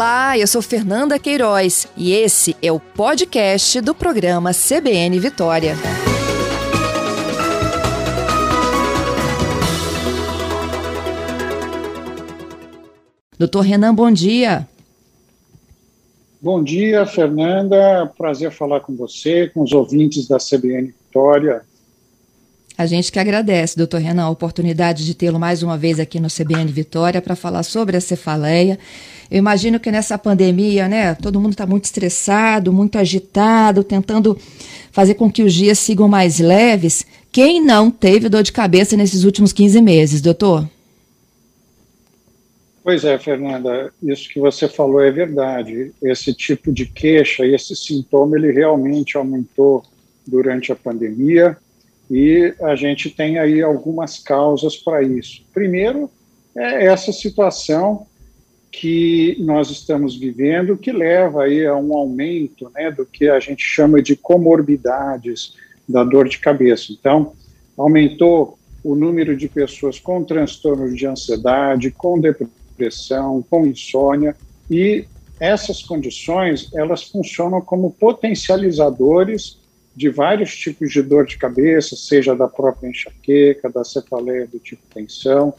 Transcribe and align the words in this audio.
Olá, 0.00 0.38
eu 0.38 0.46
sou 0.46 0.62
Fernanda 0.62 1.18
Queiroz 1.18 1.86
e 1.94 2.14
esse 2.14 2.56
é 2.62 2.72
o 2.72 2.80
podcast 2.80 3.82
do 3.82 3.94
programa 3.94 4.50
CBN 4.54 5.20
Vitória. 5.20 5.74
Doutor 13.38 13.60
Renan, 13.60 13.94
bom 13.94 14.10
dia. 14.10 14.66
Bom 16.40 16.64
dia, 16.64 17.04
Fernanda. 17.04 18.10
Prazer 18.16 18.50
falar 18.50 18.80
com 18.80 18.96
você, 18.96 19.50
com 19.50 19.60
os 19.60 19.72
ouvintes 19.72 20.26
da 20.26 20.38
CBN 20.38 20.94
Vitória. 21.08 21.60
A 22.80 22.86
gente 22.86 23.12
que 23.12 23.18
agradece, 23.18 23.76
doutor 23.76 24.00
Renan, 24.00 24.22
a 24.22 24.30
oportunidade 24.30 25.04
de 25.04 25.14
tê-lo 25.14 25.38
mais 25.38 25.62
uma 25.62 25.76
vez 25.76 26.00
aqui 26.00 26.18
no 26.18 26.28
CBN 26.28 26.72
Vitória 26.72 27.20
para 27.20 27.36
falar 27.36 27.62
sobre 27.62 27.94
a 27.94 28.00
cefaleia. 28.00 28.78
Eu 29.30 29.36
imagino 29.36 29.78
que 29.78 29.90
nessa 29.90 30.16
pandemia, 30.16 30.88
né, 30.88 31.14
todo 31.14 31.38
mundo 31.38 31.52
está 31.52 31.66
muito 31.66 31.84
estressado, 31.84 32.72
muito 32.72 32.96
agitado, 32.96 33.84
tentando 33.84 34.34
fazer 34.90 35.12
com 35.12 35.30
que 35.30 35.42
os 35.42 35.52
dias 35.52 35.78
sigam 35.78 36.08
mais 36.08 36.38
leves. 36.38 37.04
Quem 37.30 37.62
não 37.62 37.90
teve 37.90 38.30
dor 38.30 38.42
de 38.42 38.50
cabeça 38.50 38.96
nesses 38.96 39.24
últimos 39.24 39.52
15 39.52 39.78
meses, 39.82 40.22
doutor? 40.22 40.66
Pois 42.82 43.04
é, 43.04 43.18
Fernanda, 43.18 43.92
isso 44.02 44.26
que 44.26 44.40
você 44.40 44.66
falou 44.66 45.02
é 45.02 45.10
verdade. 45.10 45.92
Esse 46.02 46.32
tipo 46.32 46.72
de 46.72 46.86
queixa, 46.86 47.44
esse 47.44 47.76
sintoma, 47.76 48.38
ele 48.38 48.50
realmente 48.50 49.18
aumentou 49.18 49.84
durante 50.26 50.72
a 50.72 50.74
pandemia 50.74 51.58
e 52.10 52.52
a 52.60 52.74
gente 52.74 53.08
tem 53.08 53.38
aí 53.38 53.62
algumas 53.62 54.18
causas 54.18 54.76
para 54.76 55.02
isso. 55.02 55.42
Primeiro, 55.54 56.10
é 56.56 56.86
essa 56.86 57.12
situação 57.12 58.06
que 58.72 59.36
nós 59.38 59.70
estamos 59.70 60.16
vivendo, 60.16 60.76
que 60.76 60.90
leva 60.90 61.44
aí 61.44 61.64
a 61.64 61.76
um 61.76 61.94
aumento 61.94 62.70
né, 62.74 62.90
do 62.90 63.06
que 63.06 63.28
a 63.28 63.38
gente 63.38 63.62
chama 63.62 64.02
de 64.02 64.16
comorbidades 64.16 65.54
da 65.88 66.02
dor 66.02 66.28
de 66.28 66.38
cabeça. 66.38 66.92
Então, 66.92 67.32
aumentou 67.76 68.58
o 68.82 68.94
número 68.94 69.36
de 69.36 69.48
pessoas 69.48 69.98
com 69.98 70.24
transtornos 70.24 70.96
de 70.96 71.06
ansiedade, 71.06 71.90
com 71.90 72.20
depressão, 72.20 73.44
com 73.48 73.66
insônia, 73.66 74.34
e 74.70 75.04
essas 75.38 75.82
condições, 75.82 76.70
elas 76.74 77.04
funcionam 77.04 77.60
como 77.60 77.90
potencializadores 77.92 79.59
de 80.00 80.08
vários 80.08 80.56
tipos 80.56 80.90
de 80.90 81.02
dor 81.02 81.26
de 81.26 81.36
cabeça, 81.36 81.94
seja 81.94 82.34
da 82.34 82.48
própria 82.48 82.88
enxaqueca, 82.88 83.68
da 83.68 83.84
cefaleia 83.84 84.46
do 84.46 84.58
tipo 84.58 84.80
tensão. 84.94 85.52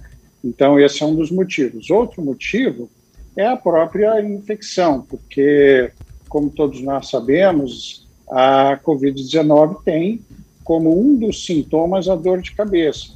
Então, 0.44 0.80
esse 0.80 1.04
é 1.04 1.06
um 1.06 1.14
dos 1.14 1.30
motivos. 1.30 1.92
Outro 1.92 2.24
motivo 2.24 2.90
é 3.38 3.46
a 3.46 3.56
própria 3.56 4.20
infecção, 4.20 5.06
porque, 5.08 5.92
como 6.28 6.50
todos 6.50 6.82
nós 6.82 7.08
sabemos, 7.12 8.08
a 8.32 8.80
Covid-19 8.84 9.84
tem 9.84 10.22
como 10.64 11.00
um 11.00 11.16
dos 11.16 11.46
sintomas 11.46 12.10
a 12.10 12.16
dor 12.16 12.42
de 12.42 12.52
cabeça. 12.54 13.10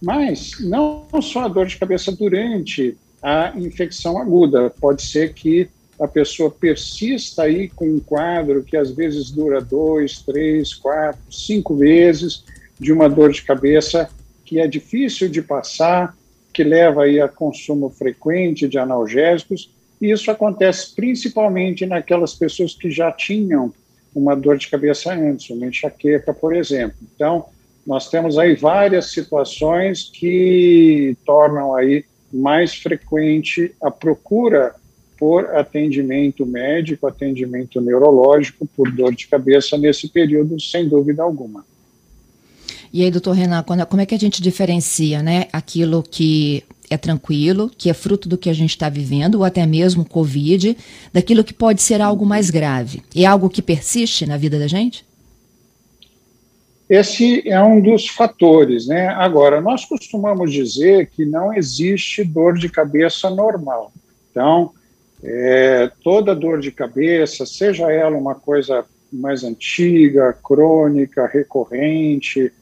Mas 0.00 0.52
não 0.58 1.04
só 1.20 1.40
a 1.40 1.48
dor 1.48 1.66
de 1.66 1.76
cabeça 1.76 2.10
durante 2.12 2.96
a 3.22 3.52
infecção 3.56 4.16
aguda, 4.16 4.70
pode 4.80 5.02
ser 5.02 5.34
que 5.34 5.68
a 5.98 6.06
pessoa 6.06 6.50
persista 6.50 7.42
aí 7.42 7.68
com 7.68 7.86
um 7.86 8.00
quadro 8.00 8.62
que 8.62 8.76
às 8.76 8.90
vezes 8.90 9.30
dura 9.30 9.60
dois, 9.60 10.20
três, 10.20 10.74
quatro, 10.74 11.20
cinco 11.30 11.74
vezes 11.76 12.44
de 12.78 12.92
uma 12.92 13.08
dor 13.08 13.32
de 13.32 13.42
cabeça 13.42 14.08
que 14.44 14.60
é 14.60 14.66
difícil 14.66 15.28
de 15.28 15.42
passar, 15.42 16.16
que 16.52 16.62
leva 16.62 17.04
aí 17.04 17.20
a 17.20 17.28
consumo 17.28 17.90
frequente 17.90 18.68
de 18.68 18.78
analgésicos, 18.78 19.70
e 20.00 20.10
isso 20.10 20.30
acontece 20.30 20.94
principalmente 20.94 21.86
naquelas 21.86 22.34
pessoas 22.34 22.74
que 22.74 22.90
já 22.90 23.10
tinham 23.10 23.72
uma 24.14 24.36
dor 24.36 24.56
de 24.56 24.68
cabeça 24.68 25.12
antes, 25.12 25.50
uma 25.50 25.66
enxaqueca, 25.66 26.32
por 26.32 26.54
exemplo. 26.54 26.96
Então, 27.14 27.46
nós 27.86 28.08
temos 28.08 28.38
aí 28.38 28.54
várias 28.54 29.12
situações 29.12 30.10
que 30.12 31.16
tornam 31.24 31.74
aí 31.74 32.04
mais 32.32 32.74
frequente 32.74 33.74
a 33.82 33.90
procura 33.90 34.74
por 35.18 35.46
atendimento 35.56 36.44
médico, 36.44 37.06
atendimento 37.06 37.80
neurológico 37.80 38.66
por 38.76 38.90
dor 38.90 39.14
de 39.14 39.26
cabeça 39.26 39.76
nesse 39.78 40.08
período, 40.08 40.60
sem 40.60 40.88
dúvida 40.88 41.22
alguma. 41.22 41.64
E 42.92 43.02
aí, 43.02 43.10
doutor 43.10 43.32
Renan, 43.32 43.62
como 43.62 44.00
é 44.00 44.06
que 44.06 44.14
a 44.14 44.18
gente 44.18 44.40
diferencia 44.40 45.22
né, 45.22 45.48
aquilo 45.52 46.02
que 46.02 46.62
é 46.88 46.96
tranquilo, 46.96 47.70
que 47.76 47.90
é 47.90 47.94
fruto 47.94 48.28
do 48.28 48.38
que 48.38 48.48
a 48.48 48.54
gente 48.54 48.70
está 48.70 48.88
vivendo, 48.88 49.36
ou 49.36 49.44
até 49.44 49.66
mesmo 49.66 50.04
Covid, 50.04 50.76
daquilo 51.12 51.44
que 51.44 51.52
pode 51.52 51.82
ser 51.82 52.00
algo 52.00 52.24
mais 52.24 52.48
grave? 52.48 53.02
É 53.14 53.24
algo 53.26 53.50
que 53.50 53.60
persiste 53.60 54.24
na 54.24 54.36
vida 54.36 54.58
da 54.58 54.66
gente? 54.66 55.04
Esse 56.88 57.46
é 57.48 57.60
um 57.60 57.80
dos 57.80 58.06
fatores, 58.06 58.86
né? 58.86 59.08
Agora, 59.08 59.60
nós 59.60 59.84
costumamos 59.84 60.52
dizer 60.52 61.10
que 61.10 61.24
não 61.24 61.52
existe 61.52 62.22
dor 62.22 62.56
de 62.56 62.68
cabeça 62.68 63.28
normal. 63.28 63.92
Então, 64.30 64.70
é, 65.28 65.90
toda 66.04 66.36
dor 66.36 66.60
de 66.60 66.70
cabeça, 66.70 67.44
seja 67.44 67.90
ela 67.90 68.16
uma 68.16 68.36
coisa 68.36 68.84
mais 69.12 69.42
antiga, 69.42 70.32
crônica, 70.32 71.26
recorrente, 71.26 72.52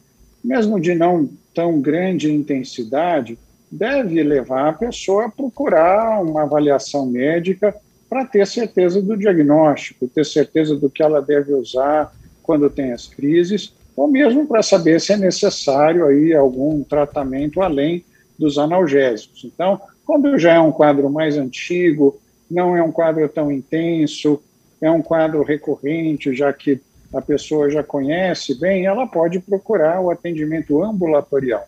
mesmo 0.43 0.81
de 0.81 0.95
não 0.95 1.29
tão 1.55 1.81
grande 1.81 2.33
intensidade, 2.33 3.39
deve 3.71 4.23
levar 4.23 4.69
a 4.69 4.73
pessoa 4.73 5.27
a 5.27 5.31
procurar 5.31 6.23
uma 6.23 6.45
avaliação 6.45 7.07
médica 7.07 7.75
para 8.09 8.25
ter 8.25 8.47
certeza 8.47 9.03
do 9.03 9.17
diagnóstico, 9.17 10.09
ter 10.09 10.25
certeza 10.25 10.75
do 10.75 10.89
que 10.89 11.03
ela 11.03 11.21
deve 11.21 11.53
usar 11.53 12.15
quando 12.43 12.71
tem 12.71 12.93
as 12.93 13.07
crises, 13.07 13.75
ou 13.95 14.09
mesmo 14.09 14.47
para 14.47 14.63
saber 14.63 15.01
se 15.01 15.13
é 15.13 15.17
necessário 15.17 16.07
aí 16.07 16.33
algum 16.33 16.83
tratamento 16.83 17.61
além 17.61 18.05
dos 18.39 18.59
analgésicos. 18.59 19.45
Então, 19.45 19.81
quando 20.05 20.39
já 20.39 20.55
é 20.55 20.61
um 20.61 20.73
quadro 20.73 21.11
mais 21.11 21.37
antigo, 21.37 22.19
não 22.55 22.77
é 22.77 22.83
um 22.83 22.93
quadro 22.93 23.29
tão 23.29 23.51
intenso, 23.51 24.41
é 24.81 24.89
um 24.89 25.03
quadro 25.03 25.43
recorrente, 25.43 26.33
já 26.33 26.53
que 26.53 26.81
a 27.13 27.21
pessoa 27.21 27.69
já 27.69 27.83
conhece 27.83 28.59
bem, 28.59 28.87
ela 28.87 29.07
pode 29.07 29.41
procurar 29.41 30.01
o 30.01 30.11
atendimento 30.11 30.83
ambulatorial. 30.83 31.67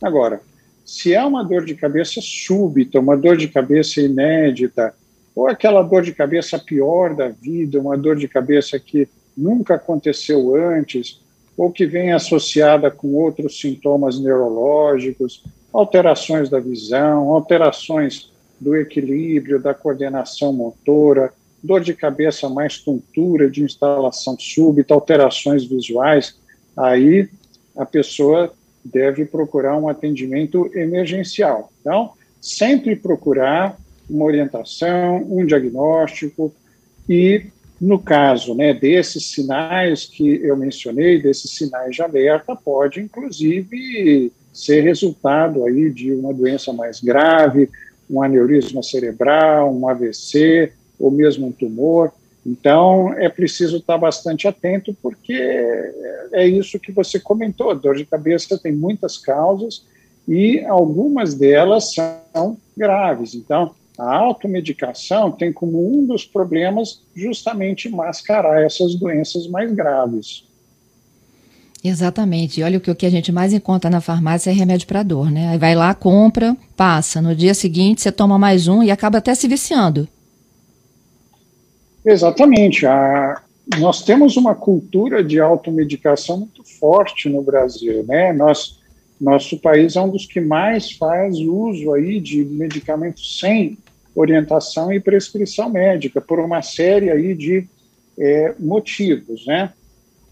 Agora, 0.00 0.40
se 0.84 1.14
é 1.14 1.24
uma 1.24 1.42
dor 1.42 1.64
de 1.64 1.74
cabeça 1.74 2.20
súbita, 2.22 3.00
uma 3.00 3.16
dor 3.16 3.36
de 3.36 3.48
cabeça 3.48 4.00
inédita, 4.00 4.94
ou 5.34 5.48
aquela 5.48 5.82
dor 5.82 6.02
de 6.02 6.12
cabeça 6.12 6.58
pior 6.58 7.14
da 7.14 7.28
vida, 7.28 7.80
uma 7.80 7.96
dor 7.96 8.16
de 8.16 8.28
cabeça 8.28 8.78
que 8.78 9.08
nunca 9.36 9.74
aconteceu 9.74 10.54
antes, 10.54 11.20
ou 11.56 11.70
que 11.70 11.86
vem 11.86 12.12
associada 12.12 12.90
com 12.90 13.14
outros 13.14 13.58
sintomas 13.58 14.20
neurológicos, 14.20 15.42
alterações 15.72 16.50
da 16.50 16.60
visão, 16.60 17.32
alterações 17.32 18.30
do 18.60 18.76
equilíbrio, 18.76 19.60
da 19.60 19.74
coordenação 19.74 20.52
motora, 20.52 21.32
dor 21.62 21.80
de 21.80 21.94
cabeça 21.94 22.48
mais 22.48 22.78
tontura, 22.78 23.50
de 23.50 23.62
instalação 23.62 24.38
súbita, 24.38 24.94
alterações 24.94 25.64
visuais, 25.64 26.38
aí 26.76 27.28
a 27.76 27.84
pessoa 27.84 28.52
deve 28.84 29.24
procurar 29.24 29.76
um 29.76 29.88
atendimento 29.88 30.70
emergencial. 30.74 31.72
Então, 31.80 32.12
sempre 32.40 32.94
procurar 32.94 33.76
uma 34.08 34.24
orientação, 34.24 35.26
um 35.28 35.44
diagnóstico 35.44 36.54
e, 37.08 37.46
no 37.80 37.98
caso 37.98 38.54
né, 38.54 38.72
desses 38.72 39.32
sinais 39.32 40.04
que 40.06 40.40
eu 40.42 40.56
mencionei, 40.56 41.20
desses 41.20 41.50
sinais 41.50 41.96
de 41.96 42.02
alerta, 42.02 42.54
pode, 42.54 43.00
inclusive, 43.00 44.32
ser 44.52 44.80
resultado 44.82 45.64
aí 45.64 45.90
de 45.90 46.12
uma 46.12 46.32
doença 46.32 46.72
mais 46.72 47.00
grave, 47.00 47.68
um 48.08 48.22
aneurisma 48.22 48.82
cerebral, 48.82 49.74
um 49.74 49.88
AVC 49.88 50.72
ou 50.98 51.10
mesmo 51.10 51.46
um 51.46 51.52
tumor. 51.52 52.12
Então, 52.44 53.12
é 53.14 53.28
preciso 53.28 53.78
estar 53.78 53.98
bastante 53.98 54.46
atento, 54.46 54.96
porque 55.02 55.34
é 56.32 56.46
isso 56.46 56.78
que 56.78 56.92
você 56.92 57.18
comentou: 57.18 57.74
dor 57.74 57.96
de 57.96 58.06
cabeça 58.06 58.56
tem 58.56 58.72
muitas 58.72 59.18
causas 59.18 59.84
e 60.28 60.64
algumas 60.64 61.34
delas 61.34 61.92
são 61.92 62.56
graves. 62.76 63.34
Então, 63.34 63.74
a 63.98 64.16
automedicação 64.16 65.32
tem 65.32 65.52
como 65.52 65.92
um 65.92 66.04
dos 66.04 66.24
problemas 66.24 67.00
justamente 67.14 67.88
mascarar 67.88 68.62
essas 68.62 68.94
doenças 68.94 69.46
mais 69.48 69.72
graves. 69.72 70.45
Exatamente. 71.88 72.60
E 72.60 72.64
olha 72.64 72.78
o 72.78 72.80
que 72.80 73.06
a 73.06 73.10
gente 73.10 73.30
mais 73.30 73.52
encontra 73.52 73.88
na 73.88 74.00
farmácia 74.00 74.50
é 74.50 74.52
remédio 74.52 74.88
para 74.88 75.04
dor, 75.04 75.30
né? 75.30 75.50
Aí 75.50 75.58
vai 75.58 75.76
lá, 75.76 75.94
compra, 75.94 76.56
passa. 76.76 77.22
No 77.22 77.34
dia 77.34 77.54
seguinte 77.54 78.00
você 78.00 78.10
toma 78.10 78.36
mais 78.36 78.66
um 78.66 78.82
e 78.82 78.90
acaba 78.90 79.18
até 79.18 79.32
se 79.36 79.46
viciando. 79.46 80.08
Exatamente. 82.04 82.84
A, 82.84 83.40
nós 83.78 84.02
temos 84.02 84.36
uma 84.36 84.52
cultura 84.52 85.22
de 85.22 85.38
automedicação 85.38 86.38
muito 86.38 86.64
forte 86.64 87.28
no 87.28 87.40
Brasil, 87.40 88.04
né? 88.04 88.32
Nós, 88.32 88.80
nosso 89.20 89.56
país 89.56 89.94
é 89.94 90.00
um 90.00 90.10
dos 90.10 90.26
que 90.26 90.40
mais 90.40 90.90
faz 90.90 91.38
uso 91.38 91.92
aí 91.92 92.18
de 92.18 92.44
medicamentos 92.44 93.38
sem 93.38 93.78
orientação 94.12 94.92
e 94.92 94.98
prescrição 94.98 95.70
médica, 95.70 96.20
por 96.20 96.40
uma 96.40 96.62
série 96.62 97.10
aí 97.10 97.32
de 97.32 97.64
é, 98.18 98.54
motivos, 98.58 99.46
né? 99.46 99.72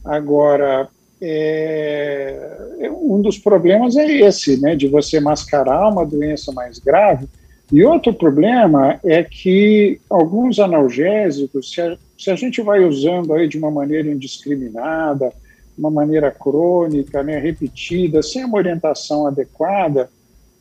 Agora, 0.05 0.89
é, 1.27 2.91
um 2.91 3.21
dos 3.23 3.39
problemas 3.39 3.97
é 3.97 4.07
esse, 4.07 4.61
né, 4.61 4.77
de 4.77 4.89
você 4.89 5.21
mascarar 5.21 5.89
uma 5.91 6.05
doença 6.05 6.53
mais 6.53 6.79
grave. 6.79 7.27
E 7.73 7.83
outro 7.83 8.13
problema 8.13 9.01
é 9.03 9.25
que 9.25 9.99
alguns 10.09 10.59
analgésicos, 10.59 11.73
se 11.73 11.81
a, 11.81 11.97
se 12.19 12.31
a 12.31 12.37
gente 12.37 12.61
vai 12.61 12.85
usando 12.85 13.33
aí 13.33 13.49
de 13.49 13.57
uma 13.57 13.71
maneira 13.71 14.09
indiscriminada, 14.11 15.33
uma 15.77 15.91
maneira 15.91 16.31
crônica, 16.31 17.23
né, 17.23 17.39
repetida, 17.39 18.23
sem 18.23 18.45
uma 18.45 18.59
orientação 18.59 19.27
adequada, 19.27 20.11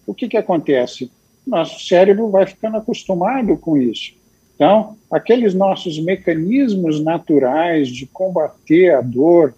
o 0.08 0.14
que, 0.14 0.28
que 0.28 0.38
acontece? 0.38 1.12
Nosso 1.46 1.86
cérebro 1.86 2.30
vai 2.30 2.46
ficando 2.46 2.78
acostumado 2.78 3.58
com 3.58 3.78
isso. 3.78 4.14
Então, 4.56 4.96
aqueles 5.12 5.54
nossos 5.54 6.00
mecanismos 6.00 7.04
naturais 7.04 7.90
de 7.90 8.06
combater 8.06 8.96
a 8.96 9.02
dor, 9.02 9.54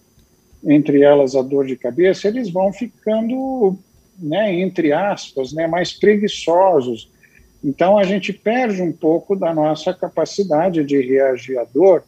entre 0.65 1.01
elas 1.01 1.35
a 1.35 1.41
dor 1.41 1.65
de 1.65 1.75
cabeça, 1.75 2.27
eles 2.27 2.49
vão 2.49 2.73
ficando, 2.73 3.77
né, 4.17 4.53
entre 4.59 4.91
aspas, 4.91 5.53
né, 5.53 5.67
mais 5.67 5.93
preguiçosos. 5.93 7.09
Então, 7.63 7.97
a 7.97 8.03
gente 8.03 8.33
perde 8.33 8.81
um 8.81 8.91
pouco 8.91 9.35
da 9.35 9.53
nossa 9.53 9.93
capacidade 9.93 10.83
de 10.83 10.99
reagir 11.01 11.57
à 11.57 11.63
dor 11.63 12.03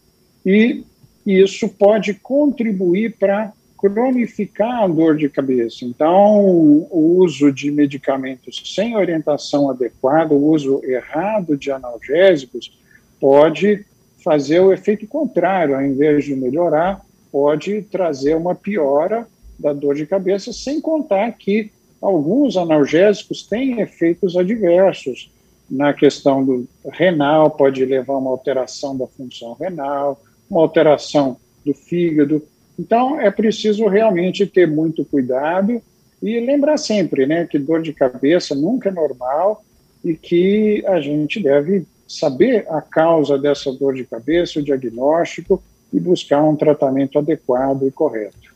e 0.45 0.83
isso 1.25 1.68
pode 1.68 2.13
contribuir 2.13 3.15
para 3.18 3.51
cronificar 3.77 4.83
a 4.83 4.88
dor 4.88 5.15
de 5.15 5.30
cabeça. 5.30 5.86
Então, 5.86 6.42
o 6.42 7.18
uso 7.19 7.51
de 7.51 7.69
medicamentos 7.69 8.62
sem 8.74 8.95
orientação 8.95 9.69
adequada, 9.69 10.33
o 10.33 10.51
uso 10.51 10.81
errado 10.83 11.56
de 11.56 11.69
analgésicos, 11.69 12.75
pode 13.19 13.86
fazer 14.24 14.59
o 14.59 14.74
efeito 14.74 15.07
contrário, 15.07 15.75
ao 15.75 15.83
invés 15.83 16.25
de 16.25 16.36
melhorar, 16.36 17.06
pode 17.37 17.83
trazer 17.83 18.35
uma 18.35 18.55
piora 18.55 19.27
da 19.59 19.71
dor 19.71 19.93
de 19.93 20.07
cabeça, 20.07 20.51
sem 20.51 20.81
contar 20.81 21.31
que 21.33 21.69
alguns 22.01 22.57
analgésicos 22.57 23.43
têm 23.43 23.79
efeitos 23.79 24.35
adversos 24.35 25.31
na 25.69 25.93
questão 25.93 26.43
do 26.43 26.67
renal, 26.91 27.51
pode 27.51 27.85
levar 27.85 28.15
a 28.15 28.17
uma 28.17 28.31
alteração 28.31 28.97
da 28.97 29.05
função 29.05 29.53
renal, 29.53 30.19
uma 30.49 30.61
alteração 30.61 31.37
do 31.63 31.75
fígado. 31.75 32.41
Então, 32.79 33.21
é 33.21 33.29
preciso 33.29 33.85
realmente 33.85 34.47
ter 34.47 34.67
muito 34.67 35.05
cuidado 35.05 35.79
e 36.19 36.39
lembrar 36.39 36.77
sempre 36.77 37.27
né, 37.27 37.45
que 37.45 37.59
dor 37.59 37.83
de 37.83 37.93
cabeça 37.93 38.55
nunca 38.55 38.89
é 38.89 38.91
normal 38.91 39.63
e 40.03 40.15
que 40.15 40.83
a 40.87 40.99
gente 40.99 41.39
deve 41.39 41.85
saber 42.07 42.65
a 42.67 42.81
causa 42.81 43.37
dessa 43.37 43.71
dor 43.71 43.93
de 43.93 44.05
cabeça, 44.05 44.59
o 44.59 44.63
diagnóstico 44.63 45.61
e 45.91 45.99
buscar 45.99 46.43
um 46.43 46.55
tratamento 46.55 47.17
adequado 47.17 47.83
e 47.83 47.91
correto. 47.91 48.55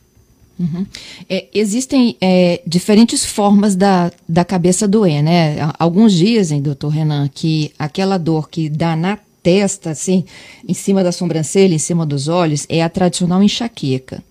Uhum. 0.58 0.86
É, 1.28 1.46
existem 1.54 2.16
é, 2.20 2.60
diferentes 2.66 3.24
formas 3.24 3.74
da, 3.74 4.12
da 4.28 4.44
cabeça 4.44 4.86
doer, 4.86 5.22
né? 5.22 5.56
Alguns 5.78 6.12
dizem, 6.12 6.60
doutor 6.60 6.88
Renan, 6.88 7.28
que 7.32 7.72
aquela 7.78 8.18
dor 8.18 8.48
que 8.48 8.68
dá 8.68 8.94
na 8.94 9.18
testa, 9.42 9.90
assim, 9.90 10.24
em 10.66 10.74
cima 10.74 11.02
da 11.02 11.10
sobrancelha, 11.10 11.74
em 11.74 11.78
cima 11.78 12.06
dos 12.06 12.28
olhos, 12.28 12.66
é 12.68 12.82
a 12.82 12.88
tradicional 12.88 13.42
enxaqueca. 13.42 14.22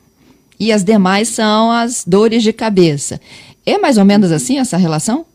E 0.60 0.72
as 0.72 0.84
demais 0.84 1.28
são 1.28 1.72
as 1.72 2.06
dores 2.06 2.44
de 2.44 2.54
cabeça. 2.54 3.20
É 3.66 3.78
mais 3.78 3.98
ou 3.98 4.06
menos 4.06 4.32
assim 4.32 4.60
essa 4.60 4.78
relação? 4.78 5.26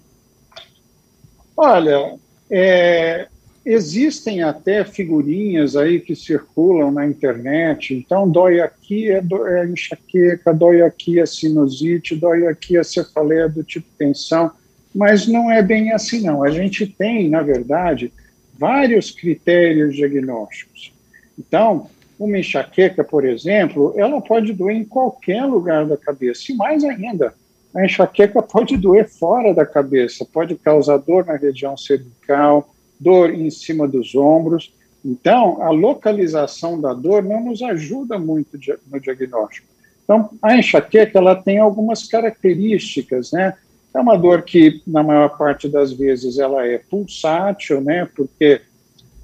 Olha, 1.56 2.14
é, 2.50 3.28
Existem 3.68 4.44
até 4.44 4.84
figurinhas 4.84 5.74
aí 5.74 5.98
que 5.98 6.14
circulam 6.14 6.92
na 6.92 7.04
internet, 7.04 7.92
então 7.92 8.30
dói 8.30 8.60
aqui 8.60 9.10
é, 9.10 9.20
do, 9.20 9.44
é 9.44 9.66
enxaqueca, 9.66 10.54
dói 10.54 10.82
aqui 10.82 11.18
é 11.18 11.26
sinusite, 11.26 12.14
dói 12.14 12.46
aqui 12.46 12.78
é 12.78 12.84
cefaleia 12.84 13.48
do 13.48 13.64
tipo 13.64 13.88
tensão, 13.98 14.52
mas 14.94 15.26
não 15.26 15.50
é 15.50 15.62
bem 15.62 15.90
assim 15.90 16.20
não. 16.20 16.44
A 16.44 16.50
gente 16.52 16.86
tem, 16.86 17.28
na 17.28 17.42
verdade, 17.42 18.12
vários 18.56 19.10
critérios 19.10 19.96
diagnósticos. 19.96 20.92
Então, 21.36 21.90
uma 22.20 22.38
enxaqueca, 22.38 23.02
por 23.02 23.24
exemplo, 23.24 23.92
ela 23.96 24.20
pode 24.20 24.52
doer 24.52 24.76
em 24.76 24.84
qualquer 24.84 25.44
lugar 25.44 25.84
da 25.86 25.96
cabeça, 25.96 26.52
e 26.52 26.54
mais 26.54 26.84
ainda, 26.84 27.34
a 27.74 27.84
enxaqueca 27.84 28.40
pode 28.40 28.76
doer 28.76 29.08
fora 29.08 29.52
da 29.52 29.66
cabeça, 29.66 30.24
pode 30.24 30.54
causar 30.54 30.98
dor 30.98 31.26
na 31.26 31.34
região 31.34 31.76
cervical, 31.76 32.72
dor 32.98 33.30
em 33.30 33.50
cima 33.50 33.86
dos 33.86 34.14
ombros. 34.14 34.72
Então, 35.04 35.62
a 35.62 35.70
localização 35.70 36.80
da 36.80 36.92
dor 36.92 37.22
não 37.22 37.44
nos 37.44 37.62
ajuda 37.62 38.18
muito 38.18 38.58
no 38.90 39.00
diagnóstico. 39.00 39.66
Então, 40.02 40.30
a 40.42 40.56
enxaqueca 40.56 41.18
ela 41.18 41.34
tem 41.34 41.58
algumas 41.58 42.04
características, 42.04 43.32
né? 43.32 43.54
É 43.94 44.00
uma 44.00 44.16
dor 44.16 44.42
que, 44.42 44.82
na 44.86 45.02
maior 45.02 45.36
parte 45.36 45.68
das 45.68 45.92
vezes, 45.92 46.38
ela 46.38 46.66
é 46.66 46.78
pulsátil, 46.78 47.80
né? 47.80 48.08
Porque 48.14 48.60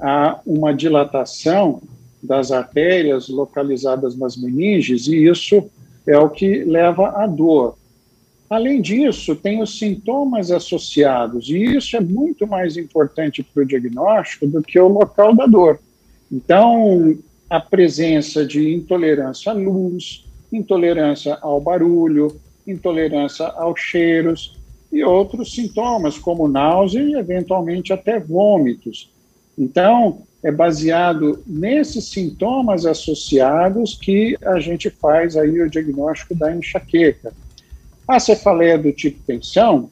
há 0.00 0.40
uma 0.46 0.72
dilatação 0.72 1.82
das 2.22 2.50
artérias 2.50 3.28
localizadas 3.28 4.16
nas 4.16 4.36
meninges 4.36 5.06
e 5.08 5.26
isso 5.26 5.68
é 6.06 6.18
o 6.18 6.30
que 6.30 6.64
leva 6.64 7.10
à 7.10 7.26
dor. 7.26 7.76
Além 8.52 8.82
disso, 8.82 9.34
tem 9.34 9.62
os 9.62 9.78
sintomas 9.78 10.50
associados, 10.50 11.49
e 11.49 11.56
isso 11.75 11.96
é 11.96 12.00
muito 12.00 12.46
mais 12.46 12.76
importante 12.76 13.43
para 13.43 13.62
o 13.62 13.66
diagnóstico 13.66 14.46
do 14.46 14.62
que 14.62 14.78
o 14.78 14.88
local 14.88 15.34
da 15.34 15.46
dor. 15.46 15.81
Então, 16.31 17.16
a 17.49 17.58
presença 17.58 18.44
de 18.44 18.75
intolerância 18.75 19.52
à 19.52 19.54
luz, 19.54 20.26
intolerância 20.52 21.38
ao 21.40 21.62
barulho, 21.62 22.38
intolerância 22.66 23.46
aos 23.46 23.81
cheiros 23.81 24.54
e 24.93 25.02
outros 25.02 25.54
sintomas, 25.54 26.19
como 26.19 26.46
náusea 26.46 27.00
e, 27.00 27.14
eventualmente, 27.14 27.90
até 27.90 28.20
vômitos. 28.20 29.10
Então, 29.58 30.25
é 30.43 30.52
baseado 30.52 31.43
nesses 31.46 32.10
sintomas 32.10 32.84
associados 32.84 33.94
que 33.94 34.37
a 34.44 34.60
gente 34.60 34.90
faz 34.90 35.38
aí 35.38 35.58
o 35.58 35.70
diagnóstico 35.70 36.34
da 36.34 36.54
enxaqueca. 36.54 37.32
A 38.06 38.19
cefaleia 38.19 38.78
do 38.78 38.93
tipo 38.93 39.22
tensão, 39.26 39.90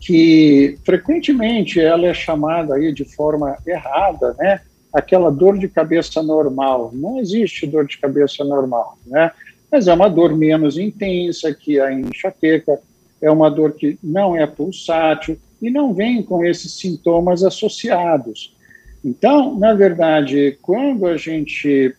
que 0.00 0.78
frequentemente 0.84 1.78
ela 1.78 2.06
é 2.06 2.14
chamada 2.14 2.74
aí 2.74 2.92
de 2.92 3.04
forma 3.04 3.56
errada, 3.66 4.34
né? 4.38 4.60
Aquela 4.92 5.30
dor 5.30 5.58
de 5.58 5.68
cabeça 5.68 6.22
normal. 6.22 6.90
Não 6.92 7.20
existe 7.20 7.66
dor 7.66 7.86
de 7.86 7.98
cabeça 7.98 8.42
normal, 8.42 8.98
né? 9.06 9.30
Mas 9.70 9.86
é 9.86 9.94
uma 9.94 10.08
dor 10.08 10.36
menos 10.36 10.76
intensa 10.76 11.54
que 11.54 11.78
a 11.78 11.92
enxaqueca, 11.92 12.80
é 13.22 13.30
uma 13.30 13.50
dor 13.50 13.72
que 13.72 13.98
não 14.02 14.34
é 14.34 14.46
pulsátil 14.46 15.38
e 15.60 15.70
não 15.70 15.92
vem 15.92 16.22
com 16.22 16.44
esses 16.44 16.72
sintomas 16.72 17.44
associados. 17.44 18.56
Então, 19.04 19.58
na 19.58 19.74
verdade, 19.74 20.58
quando 20.62 21.06
a 21.06 21.16
gente 21.16 21.94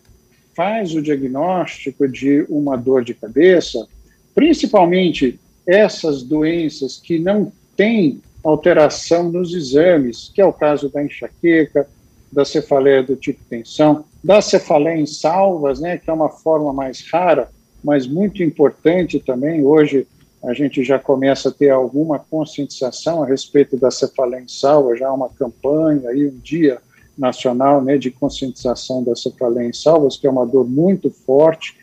faz 0.54 0.94
o 0.94 1.00
diagnóstico 1.00 2.06
de 2.06 2.44
uma 2.48 2.76
dor 2.76 3.04
de 3.04 3.14
cabeça, 3.14 3.86
principalmente 4.34 5.38
essas 5.66 6.22
doenças 6.22 6.98
que 6.98 7.18
não 7.18 7.52
têm 7.76 8.20
alteração 8.42 9.30
nos 9.30 9.54
exames, 9.54 10.30
que 10.34 10.40
é 10.40 10.44
o 10.44 10.52
caso 10.52 10.88
da 10.88 11.02
enxaqueca, 11.02 11.86
da 12.30 12.44
cefaleia 12.44 13.02
do 13.02 13.14
tipo 13.14 13.40
tensão, 13.48 14.04
da 14.24 14.40
cefaleia 14.40 14.98
em 14.98 15.06
salvas, 15.06 15.80
né, 15.80 15.98
que 15.98 16.08
é 16.08 16.12
uma 16.12 16.30
forma 16.30 16.72
mais 16.72 17.06
rara, 17.12 17.50
mas 17.84 18.06
muito 18.06 18.42
importante 18.42 19.20
também. 19.20 19.64
Hoje 19.64 20.06
a 20.42 20.54
gente 20.54 20.82
já 20.82 20.98
começa 20.98 21.50
a 21.50 21.52
ter 21.52 21.70
alguma 21.70 22.18
conscientização 22.18 23.22
a 23.22 23.26
respeito 23.26 23.76
da 23.76 23.90
cefaleia 23.90 24.42
em 24.42 24.48
salvas, 24.48 24.98
já 24.98 25.08
há 25.08 25.12
uma 25.12 25.28
campanha 25.28 26.08
aí, 26.08 26.26
um 26.26 26.38
dia 26.38 26.80
nacional 27.16 27.82
né, 27.82 27.98
de 27.98 28.10
conscientização 28.10 29.04
da 29.04 29.14
cefaleia 29.14 29.68
em 29.68 29.72
salvas, 29.72 30.16
que 30.16 30.26
é 30.26 30.30
uma 30.30 30.46
dor 30.46 30.66
muito 30.66 31.10
forte. 31.10 31.76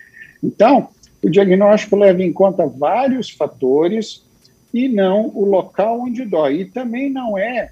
Então, 0.44 0.90
o 1.22 1.30
diagnóstico 1.30 1.96
leva 1.96 2.24
em 2.24 2.32
conta 2.32 2.66
vários 2.66 3.30
fatores 3.30 4.24
e 4.74 4.88
não 4.88 5.32
o 5.34 5.46
local 5.46 6.02
onde 6.02 6.26
dói. 6.26 6.62
E 6.62 6.66
também 6.66 7.10
não 7.10 7.38
é, 7.38 7.70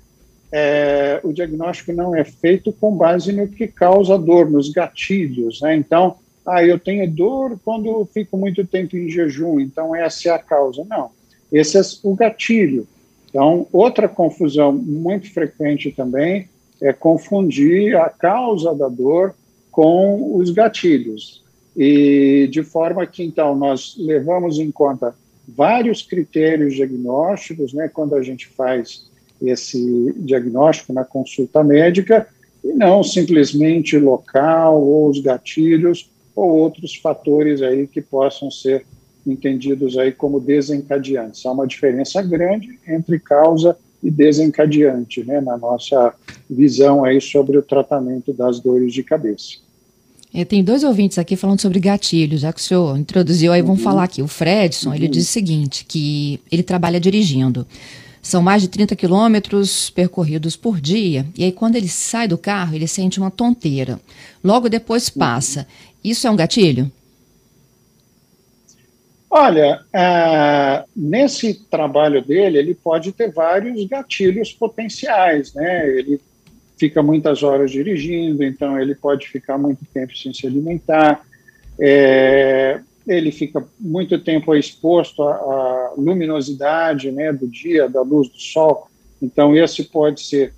é 0.51 1.19
o 1.23 1.31
diagnóstico 1.31 1.93
não 1.93 2.15
é 2.15 2.23
feito 2.23 2.73
com 2.73 2.95
base 2.95 3.31
no 3.31 3.47
que 3.47 3.67
causa 3.67 4.17
dor, 4.17 4.49
nos 4.49 4.69
gatilhos. 4.69 5.61
Né? 5.61 5.75
Então, 5.75 6.17
ah, 6.45 6.63
eu 6.63 6.79
tenho 6.79 7.09
dor 7.09 7.59
quando 7.63 8.07
fico 8.13 8.37
muito 8.37 8.65
tempo 8.65 8.95
em 8.95 9.09
jejum, 9.09 9.59
então 9.59 9.95
essa 9.95 10.29
é 10.29 10.31
a 10.31 10.39
causa. 10.39 10.85
Não, 10.85 11.11
esse 11.51 11.77
é 11.77 11.81
o 12.03 12.15
gatilho. 12.15 12.87
Então, 13.29 13.67
outra 13.71 14.07
confusão 14.07 14.71
muito 14.71 15.31
frequente 15.33 15.91
também 15.91 16.49
é 16.81 16.93
confundir 16.93 17.95
a 17.97 18.09
causa 18.09 18.73
da 18.73 18.87
dor 18.87 19.35
com 19.71 20.37
os 20.37 20.49
gatilhos. 20.51 21.43
E 21.77 22.47
de 22.51 22.63
forma 22.63 23.05
que, 23.05 23.23
então, 23.23 23.55
nós 23.55 23.95
levamos 23.99 24.57
em 24.57 24.71
conta 24.71 25.13
vários 25.47 26.01
critérios 26.01 26.73
diagnósticos, 26.73 27.71
né, 27.71 27.87
quando 27.87 28.15
a 28.15 28.23
gente 28.23 28.47
faz 28.47 29.05
esse 29.39 30.11
diagnóstico 30.17 30.91
na 30.91 31.05
consulta 31.05 31.63
médica 31.63 32.27
e 32.63 32.73
não 32.73 33.03
simplesmente 33.03 33.97
local 33.99 34.81
ou 34.81 35.07
os 35.07 35.19
gatilhos 35.19 36.09
ou 36.35 36.49
outros 36.49 36.95
fatores 36.95 37.61
aí 37.61 37.85
que 37.85 38.01
possam 38.01 38.49
ser 38.49 38.83
entendidos 39.25 39.97
aí 39.97 40.11
como 40.11 40.39
desencadeantes. 40.39 41.45
Há 41.45 41.51
uma 41.51 41.67
diferença 41.67 42.21
grande 42.23 42.79
entre 42.87 43.19
causa 43.19 43.77
e 44.01 44.09
desencadeante, 44.09 45.23
né, 45.23 45.39
na 45.41 45.57
nossa 45.57 46.13
visão 46.49 47.03
aí 47.03 47.21
sobre 47.21 47.57
o 47.57 47.61
tratamento 47.61 48.33
das 48.33 48.59
dores 48.59 48.93
de 48.93 49.03
cabeça. 49.03 49.66
É, 50.37 50.45
tem 50.45 50.63
dois 50.63 50.83
ouvintes 50.83 51.17
aqui 51.17 51.35
falando 51.35 51.59
sobre 51.59 51.79
gatilhos, 51.79 52.41
já 52.41 52.53
que 52.53 52.59
o 52.59 52.63
senhor 52.63 52.95
introduziu, 52.95 53.51
aí 53.51 53.61
uhum. 53.61 53.69
vamos 53.69 53.81
falar 53.81 54.03
aqui. 54.03 54.21
O 54.21 54.27
Fredson, 54.27 54.89
uhum. 54.89 54.95
ele 54.95 55.07
diz 55.07 55.27
o 55.27 55.31
seguinte, 55.31 55.83
que 55.83 56.39
ele 56.51 56.61
trabalha 56.61 56.99
dirigindo. 56.99 57.65
São 58.21 58.39
mais 58.39 58.61
de 58.61 58.67
30 58.67 58.95
quilômetros 58.95 59.89
percorridos 59.89 60.55
por 60.55 60.79
dia, 60.79 61.25
e 61.35 61.43
aí 61.43 61.51
quando 61.51 61.75
ele 61.75 61.87
sai 61.87 62.27
do 62.27 62.37
carro, 62.37 62.75
ele 62.75 62.85
sente 62.85 63.19
uma 63.19 63.31
tonteira. 63.31 63.99
Logo 64.43 64.69
depois 64.69 65.09
passa. 65.09 65.65
Isso 66.03 66.27
é 66.27 66.29
um 66.29 66.35
gatilho? 66.35 66.91
Olha, 69.27 69.81
uh, 69.87 70.87
nesse 70.95 71.55
trabalho 71.67 72.23
dele, 72.23 72.59
ele 72.59 72.75
pode 72.75 73.11
ter 73.11 73.31
vários 73.31 73.83
gatilhos 73.87 74.53
potenciais, 74.53 75.51
né? 75.55 75.89
Ele 75.97 76.21
fica 76.77 77.01
muitas 77.01 77.43
horas 77.43 77.71
dirigindo, 77.71 78.43
então 78.43 78.79
ele 78.79 78.95
pode 78.95 79.27
ficar 79.27 79.57
muito 79.57 79.83
tempo 79.93 80.15
sem 80.17 80.33
se 80.33 80.45
alimentar, 80.45 81.25
é, 81.79 82.79
ele 83.07 83.31
fica 83.31 83.63
muito 83.79 84.19
tempo 84.19 84.53
exposto 84.55 85.23
à, 85.23 85.33
à, 85.33 85.93
luminosidade 85.97 87.11
né, 87.11 87.31
do 87.31 87.47
dia, 87.47 87.89
da 87.89 88.01
luz 88.01 88.29
do 88.29 88.39
sol, 88.39 88.87
então 89.21 89.55
esse 89.55 89.83
pode 89.83 90.21
ser 90.21 90.53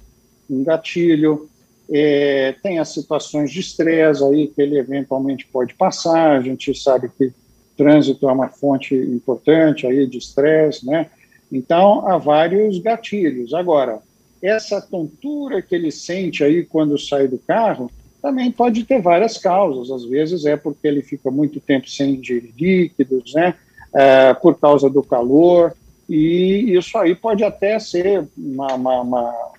um 0.49 0.63
gatilho. 0.63 1.47
É, 1.91 2.53
tem 2.61 2.77
as 2.77 2.89
situações 2.89 3.51
de 3.51 3.61
estresse 3.61 4.23
aí 4.23 4.47
que 4.47 4.61
ele 4.61 4.77
eventualmente 4.77 5.47
pode 5.47 5.73
passar, 5.73 6.37
a 6.37 6.41
gente 6.41 6.77
sabe 6.79 7.09
que 7.17 7.33
trânsito 7.75 8.29
é 8.29 8.31
uma 8.31 8.49
fonte 8.49 8.93
importante 8.93 9.87
aí 9.87 10.05
de 10.05 10.17
estresse, 10.17 10.85
né? 10.85 11.09
Então, 11.51 12.07
há 12.07 12.17
vários 12.17 12.77
gatilhos. 12.79 13.53
Agora, 13.53 14.01
essa 14.41 14.81
tontura 14.81 15.61
que 15.61 15.75
ele 15.75 15.91
sente 15.91 16.43
aí 16.43 16.63
quando 16.63 16.97
sai 16.97 17.27
do 17.27 17.37
carro 17.37 17.91
também 18.21 18.51
pode 18.51 18.83
ter 18.83 19.01
várias 19.01 19.37
causas. 19.37 19.91
Às 19.91 20.05
vezes 20.09 20.45
é 20.45 20.57
porque 20.57 20.87
ele 20.87 21.01
fica 21.01 21.31
muito 21.31 21.59
tempo 21.59 21.89
sem 21.89 22.15
ingerir 22.15 22.53
líquidos, 22.57 23.33
né? 23.33 23.55
É, 23.95 24.33
por 24.35 24.59
causa 24.59 24.87
do 24.87 25.01
calor, 25.01 25.73
e 26.07 26.75
isso 26.77 26.95
aí 26.97 27.15
pode 27.15 27.43
até 27.43 27.79
ser 27.79 28.27
uma, 28.37 28.75
uma, 28.75 29.01
uma, 29.01 29.51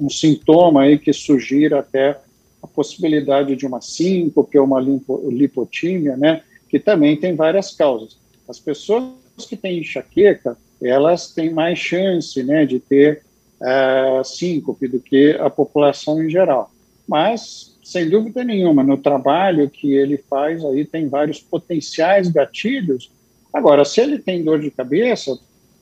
um 0.00 0.08
sintoma 0.08 0.82
aí 0.82 0.98
que 0.98 1.12
sugira 1.12 1.80
até 1.80 2.18
a 2.62 2.66
possibilidade 2.66 3.56
de 3.56 3.66
uma 3.66 3.80
síncope 3.80 4.58
ou 4.58 4.64
uma 4.64 4.80
lipotímia, 4.80 6.16
né? 6.16 6.42
que 6.72 6.78
também 6.78 7.18
tem 7.18 7.34
várias 7.34 7.70
causas. 7.70 8.16
As 8.48 8.58
pessoas 8.58 9.12
que 9.46 9.54
têm 9.54 9.80
enxaqueca, 9.80 10.56
elas 10.82 11.30
têm 11.30 11.50
mais 11.50 11.78
chance 11.78 12.42
né, 12.42 12.64
de 12.64 12.80
ter 12.80 13.22
uh, 13.62 14.24
síncope 14.24 14.88
do 14.88 15.00
que 15.00 15.36
a 15.40 15.48
população 15.48 16.22
em 16.22 16.28
geral. 16.28 16.70
Mas, 17.06 17.76
sem 17.82 18.08
dúvida 18.08 18.44
nenhuma, 18.44 18.82
no 18.82 18.96
trabalho 18.96 19.70
que 19.70 19.94
ele 19.94 20.18
faz, 20.28 20.64
aí 20.64 20.84
tem 20.84 21.08
vários 21.08 21.40
potenciais 21.40 22.28
gatilhos. 22.28 23.10
Agora, 23.52 23.84
se 23.84 24.00
ele 24.00 24.18
tem 24.18 24.42
dor 24.42 24.60
de 24.60 24.70
cabeça, 24.70 25.38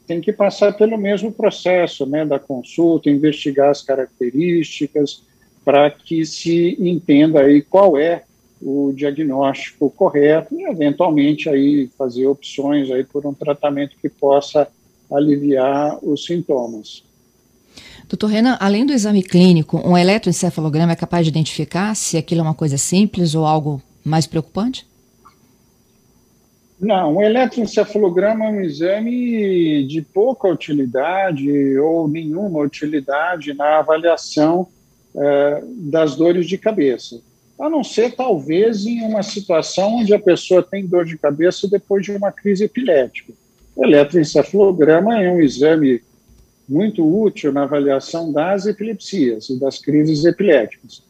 tem 0.07 0.21
que 0.21 0.33
passar 0.33 0.73
pelo 0.77 0.99
mesmo 0.99 1.31
processo 1.33 2.05
né, 2.05 2.25
da 2.25 2.39
consulta, 2.39 3.11
investigar 3.11 3.71
as 3.71 3.83
características, 3.83 5.23
para 5.65 5.91
que 5.91 6.25
se 6.25 6.77
entenda 6.81 7.43
aí 7.43 7.63
qual 7.63 7.97
é 7.97 8.25
o 8.61 8.93
diagnóstico 8.95 9.91
correto 9.91 10.55
e, 10.55 10.65
eventualmente, 10.65 11.49
aí 11.49 11.89
fazer 11.97 12.27
opções 12.27 12.91
aí 12.91 13.05
por 13.05 13.27
um 13.27 13.33
tratamento 13.33 13.97
que 14.01 14.09
possa 14.09 14.67
aliviar 15.11 15.99
os 16.03 16.25
sintomas. 16.25 17.05
Doutor 18.11 18.27
Renan, 18.27 18.57
além 18.59 18.85
do 18.85 18.93
exame 18.93 19.23
clínico, 19.23 19.81
um 19.89 19.97
eletroencefalograma 19.97 20.91
é 20.91 20.97
capaz 20.97 21.25
de 21.25 21.31
identificar 21.31 21.95
se 21.95 22.17
aquilo 22.17 22.41
é 22.41 22.43
uma 22.43 22.55
coisa 22.55 22.77
simples 22.77 23.37
ou 23.37 23.47
algo 23.47 23.81
mais 24.05 24.27
preocupante? 24.27 24.85
Não, 26.81 27.19
o 27.19 27.23
eletroencefalograma 27.23 28.47
é 28.47 28.49
um 28.49 28.61
exame 28.63 29.87
de 29.87 30.03
pouca 30.03 30.49
utilidade 30.49 31.79
ou 31.79 32.09
nenhuma 32.09 32.59
utilidade 32.59 33.55
na 33.55 33.79
avaliação 33.79 34.67
eh, 35.15 35.63
das 35.77 36.17
dores 36.17 36.49
de 36.49 36.59
cabeça 36.59 37.21
a 37.61 37.69
não 37.69 37.85
ser 37.85 38.17
talvez 38.17 38.87
em 38.87 39.03
uma 39.03 39.23
situação 39.23 39.97
onde 39.97 40.15
a 40.15 40.19
pessoa 40.19 40.63
tem 40.63 40.87
dor 40.87 41.05
de 41.05 41.19
cabeça 41.19 41.69
depois 41.69 42.03
de 42.03 42.11
uma 42.11 42.33
crise 42.33 42.65
epilética. 42.65 43.35
O 43.77 43.85
eletroencefalograma 43.85 45.23
é 45.23 45.31
um 45.31 45.43
exame 45.43 46.01
muito 46.71 47.05
útil 47.05 47.53
na 47.53 47.65
avaliação 47.65 48.33
das 48.33 48.65
epilepsias 48.65 49.51
e 49.51 49.59
das 49.59 49.79
crises 49.79 50.25
epiléticas. 50.25 51.03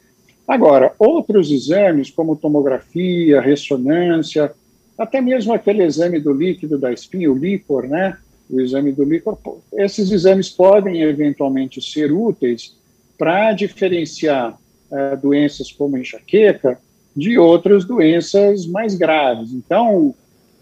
Agora, 0.48 0.94
outros 0.98 1.50
exames, 1.50 2.10
como 2.10 2.34
tomografia, 2.34 3.42
ressonância, 3.42 4.52
até 4.96 5.20
mesmo 5.20 5.52
aquele 5.52 5.84
exame 5.84 6.18
do 6.18 6.32
líquido 6.32 6.78
da 6.78 6.90
espinha, 6.90 7.30
o 7.30 7.36
líquor, 7.36 7.86
né? 7.86 8.16
O 8.48 8.60
exame 8.60 8.90
do 8.90 9.04
líquor, 9.04 9.38
esses 9.74 10.10
exames 10.10 10.48
podem 10.48 11.02
eventualmente 11.02 11.80
ser 11.80 12.10
úteis 12.10 12.74
para 13.16 13.52
diferenciar 13.52 14.58
uh, 14.90 15.16
doenças 15.20 15.70
como 15.70 15.96
enxaqueca 15.96 16.78
de 17.14 17.38
outras 17.38 17.84
doenças 17.84 18.66
mais 18.66 18.94
graves. 18.94 19.52
Então, 19.52 20.14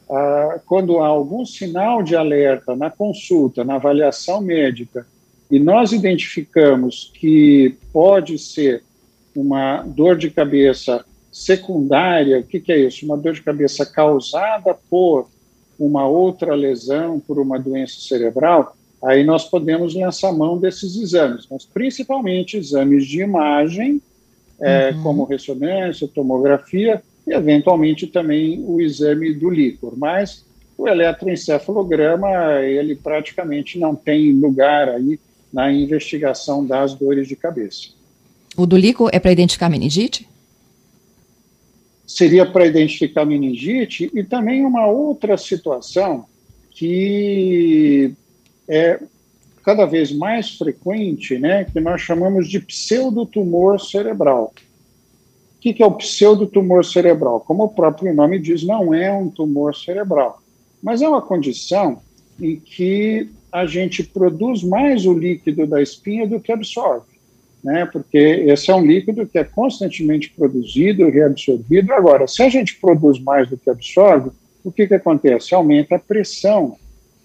uh, 0.08 0.60
quando 0.66 0.98
há 0.98 1.06
algum 1.06 1.44
sinal 1.44 2.02
de 2.02 2.16
alerta 2.16 2.74
na 2.74 2.90
consulta, 2.90 3.64
na 3.64 3.74
avaliação 3.74 4.40
médica, 4.40 5.06
e 5.50 5.58
nós 5.58 5.92
identificamos 5.92 7.10
que 7.14 7.76
pode 7.92 8.38
ser 8.38 8.82
uma 9.34 9.82
dor 9.82 10.16
de 10.16 10.30
cabeça 10.30 11.04
secundária, 11.30 12.40
o 12.40 12.42
que, 12.42 12.60
que 12.60 12.72
é 12.72 12.78
isso? 12.78 13.04
Uma 13.04 13.16
dor 13.16 13.32
de 13.32 13.42
cabeça 13.42 13.86
causada 13.86 14.76
por 14.90 15.28
uma 15.78 16.06
outra 16.06 16.54
lesão, 16.54 17.20
por 17.20 17.38
uma 17.38 17.58
doença 17.58 18.00
cerebral, 18.00 18.76
aí 19.02 19.22
nós 19.22 19.44
podemos 19.44 19.94
lançar 19.94 20.32
mão 20.32 20.58
desses 20.58 20.96
exames, 20.96 21.46
mas 21.48 21.64
principalmente 21.64 22.56
exames 22.56 23.06
de 23.06 23.22
imagem 23.22 24.02
é, 24.60 24.90
uhum. 24.90 25.02
como 25.02 25.24
ressonância, 25.24 26.08
tomografia 26.08 27.00
e, 27.28 27.34
eventualmente, 27.34 28.06
também 28.06 28.64
o 28.66 28.80
exame 28.80 29.34
do 29.34 29.50
líquor. 29.50 29.96
Mas 29.96 30.44
o 30.76 30.88
eletroencefalograma, 30.88 32.62
ele 32.62 32.96
praticamente 32.96 33.78
não 33.78 33.94
tem 33.94 34.32
lugar 34.32 34.88
aí 34.88 35.20
na 35.52 35.70
investigação 35.70 36.64
das 36.64 36.94
dores 36.94 37.28
de 37.28 37.36
cabeça. 37.36 37.88
O 38.56 38.66
do 38.66 38.76
líquor 38.76 39.10
é 39.12 39.18
para 39.20 39.30
identificar 39.30 39.68
meningite? 39.68 40.26
Seria 42.06 42.46
para 42.46 42.66
identificar 42.66 43.26
meningite 43.26 44.10
e 44.14 44.24
também 44.24 44.64
uma 44.64 44.86
outra 44.86 45.36
situação 45.36 46.24
que 46.70 48.12
é 48.66 49.00
cada 49.62 49.84
vez 49.84 50.10
mais 50.10 50.56
frequente, 50.56 51.38
né, 51.38 51.64
que 51.64 51.78
nós 51.78 52.00
chamamos 52.00 52.48
de 52.48 52.58
pseudotumor 52.60 53.78
cerebral. 53.78 54.54
O 55.58 55.60
que, 55.60 55.74
que 55.74 55.82
é 55.82 55.86
o 55.86 55.92
pseudotumor 55.92 56.84
cerebral? 56.84 57.40
Como 57.40 57.64
o 57.64 57.68
próprio 57.68 58.14
nome 58.14 58.38
diz, 58.38 58.62
não 58.62 58.94
é 58.94 59.12
um 59.12 59.28
tumor 59.28 59.74
cerebral, 59.74 60.40
mas 60.80 61.02
é 61.02 61.08
uma 61.08 61.20
condição 61.20 62.00
em 62.40 62.56
que 62.56 63.28
a 63.50 63.66
gente 63.66 64.04
produz 64.04 64.62
mais 64.62 65.04
o 65.04 65.12
líquido 65.12 65.66
da 65.66 65.82
espinha 65.82 66.28
do 66.28 66.38
que 66.38 66.52
absorve, 66.52 67.06
né? 67.64 67.86
Porque 67.86 68.18
esse 68.18 68.70
é 68.70 68.74
um 68.74 68.86
líquido 68.86 69.26
que 69.26 69.36
é 69.36 69.42
constantemente 69.42 70.30
produzido 70.30 71.02
e 71.02 71.10
reabsorvido. 71.10 71.92
Agora, 71.92 72.28
se 72.28 72.40
a 72.40 72.48
gente 72.48 72.76
produz 72.76 73.18
mais 73.18 73.48
do 73.48 73.56
que 73.56 73.68
absorve, 73.68 74.30
o 74.62 74.70
que, 74.70 74.86
que 74.86 74.94
acontece? 74.94 75.56
Aumenta 75.56 75.96
a 75.96 75.98
pressão 75.98 76.76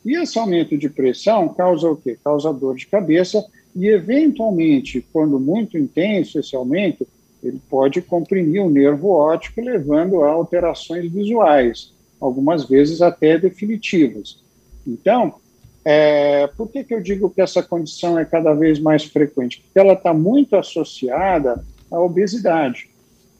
e 0.06 0.18
esse 0.18 0.38
aumento 0.40 0.78
de 0.78 0.90
pressão 0.90 1.50
causa 1.50 1.90
o 1.90 1.96
quê? 1.96 2.18
Causa 2.24 2.52
dor 2.52 2.76
de 2.76 2.88
cabeça 2.88 3.46
e, 3.76 3.88
eventualmente, 3.88 5.06
quando 5.14 5.40
muito 5.40 5.78
intenso 5.78 6.40
esse 6.40 6.56
aumento, 6.56 7.08
ele 7.44 7.60
pode 7.70 8.02
comprimir 8.02 8.64
o 8.64 8.70
nervo 8.70 9.10
óptico, 9.10 9.62
levando 9.62 10.24
a 10.24 10.32
alterações 10.32 11.12
visuais, 11.12 11.92
algumas 12.20 12.66
vezes 12.66 13.02
até 13.02 13.38
definitivas. 13.38 14.40
Então, 14.88 15.36
é, 15.84 16.48
por 16.48 16.70
que, 16.70 16.84
que 16.84 16.94
eu 16.94 17.02
digo 17.02 17.30
que 17.30 17.42
essa 17.42 17.62
condição 17.62 18.18
é 18.18 18.24
cada 18.24 18.54
vez 18.54 18.80
mais 18.80 19.04
frequente? 19.04 19.60
Porque 19.60 19.80
ela 19.80 19.94
está 19.94 20.14
muito 20.14 20.56
associada 20.56 21.64
à 21.92 22.00
obesidade. 22.00 22.90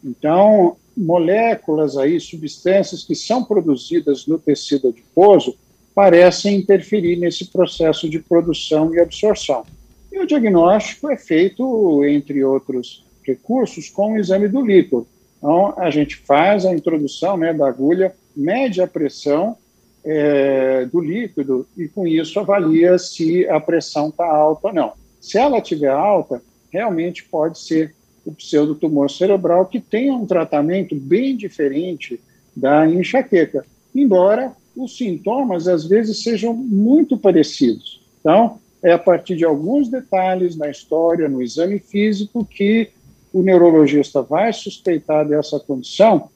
Então, 0.04 0.76
moléculas 0.96 1.98
aí, 1.98 2.20
substâncias 2.20 3.04
que 3.04 3.16
são 3.16 3.44
produzidas 3.44 4.28
no 4.28 4.38
tecido 4.38 4.90
adiposo, 4.90 5.56
parecem 5.96 6.58
interferir 6.58 7.16
nesse 7.16 7.46
processo 7.46 8.10
de 8.10 8.20
produção 8.20 8.94
e 8.94 9.00
absorção. 9.00 9.64
E 10.12 10.20
o 10.20 10.28
diagnóstico 10.28 11.10
é 11.10 11.18
feito, 11.18 12.04
entre 12.04 12.44
outros 12.44 13.03
recursos, 13.26 13.90
com 13.90 14.14
o 14.14 14.18
exame 14.18 14.48
do 14.48 14.66
líquido. 14.66 15.08
Então, 15.38 15.74
a 15.78 15.90
gente 15.90 16.16
faz 16.18 16.66
a 16.66 16.74
introdução 16.74 17.36
né, 17.38 17.54
da 17.54 17.68
agulha, 17.68 18.16
mede 18.36 18.82
a 18.82 18.88
pressão 18.88 19.58
é, 20.04 20.86
do 20.86 21.00
líquido 21.00 21.68
e, 21.78 21.88
com 21.88 22.08
isso, 22.08 22.40
avalia 22.40 22.98
se 22.98 23.48
a 23.48 23.60
pressão 23.60 24.10
está 24.10 24.26
alta 24.26 24.68
ou 24.68 24.74
não. 24.74 24.94
Se 25.20 25.38
ela 25.38 25.58
estiver 25.58 25.92
alta, 25.92 26.42
realmente 26.72 27.24
pode 27.24 27.60
ser 27.60 27.94
o 28.26 28.32
pseudotumor 28.32 29.10
cerebral, 29.10 29.66
que 29.66 29.80
tem 29.80 30.12
um 30.12 30.26
tratamento 30.26 30.96
bem 30.96 31.36
diferente 31.36 32.20
da 32.56 32.88
enxaqueca, 32.88 33.66
embora 33.94 34.54
os 34.76 34.98
sintomas 34.98 35.68
às 35.68 35.86
vezes 35.86 36.24
sejam 36.24 36.54
muito 36.54 37.18
parecidos. 37.18 38.02
Então, 38.20 38.60
é 38.82 38.92
a 38.92 39.00
partir 39.00 39.36
de 39.36 39.46
alguns 39.46 39.90
detalhes 39.90 40.56
na 40.56 40.70
história, 40.70 41.30
no 41.30 41.42
exame 41.42 41.80
físico, 41.80 42.46
que 42.46 42.90
o 43.34 43.42
neurologista 43.42 44.22
vai 44.22 44.54
suspeitar 44.54 45.28
dessa 45.28 45.60
condição, 45.60 46.30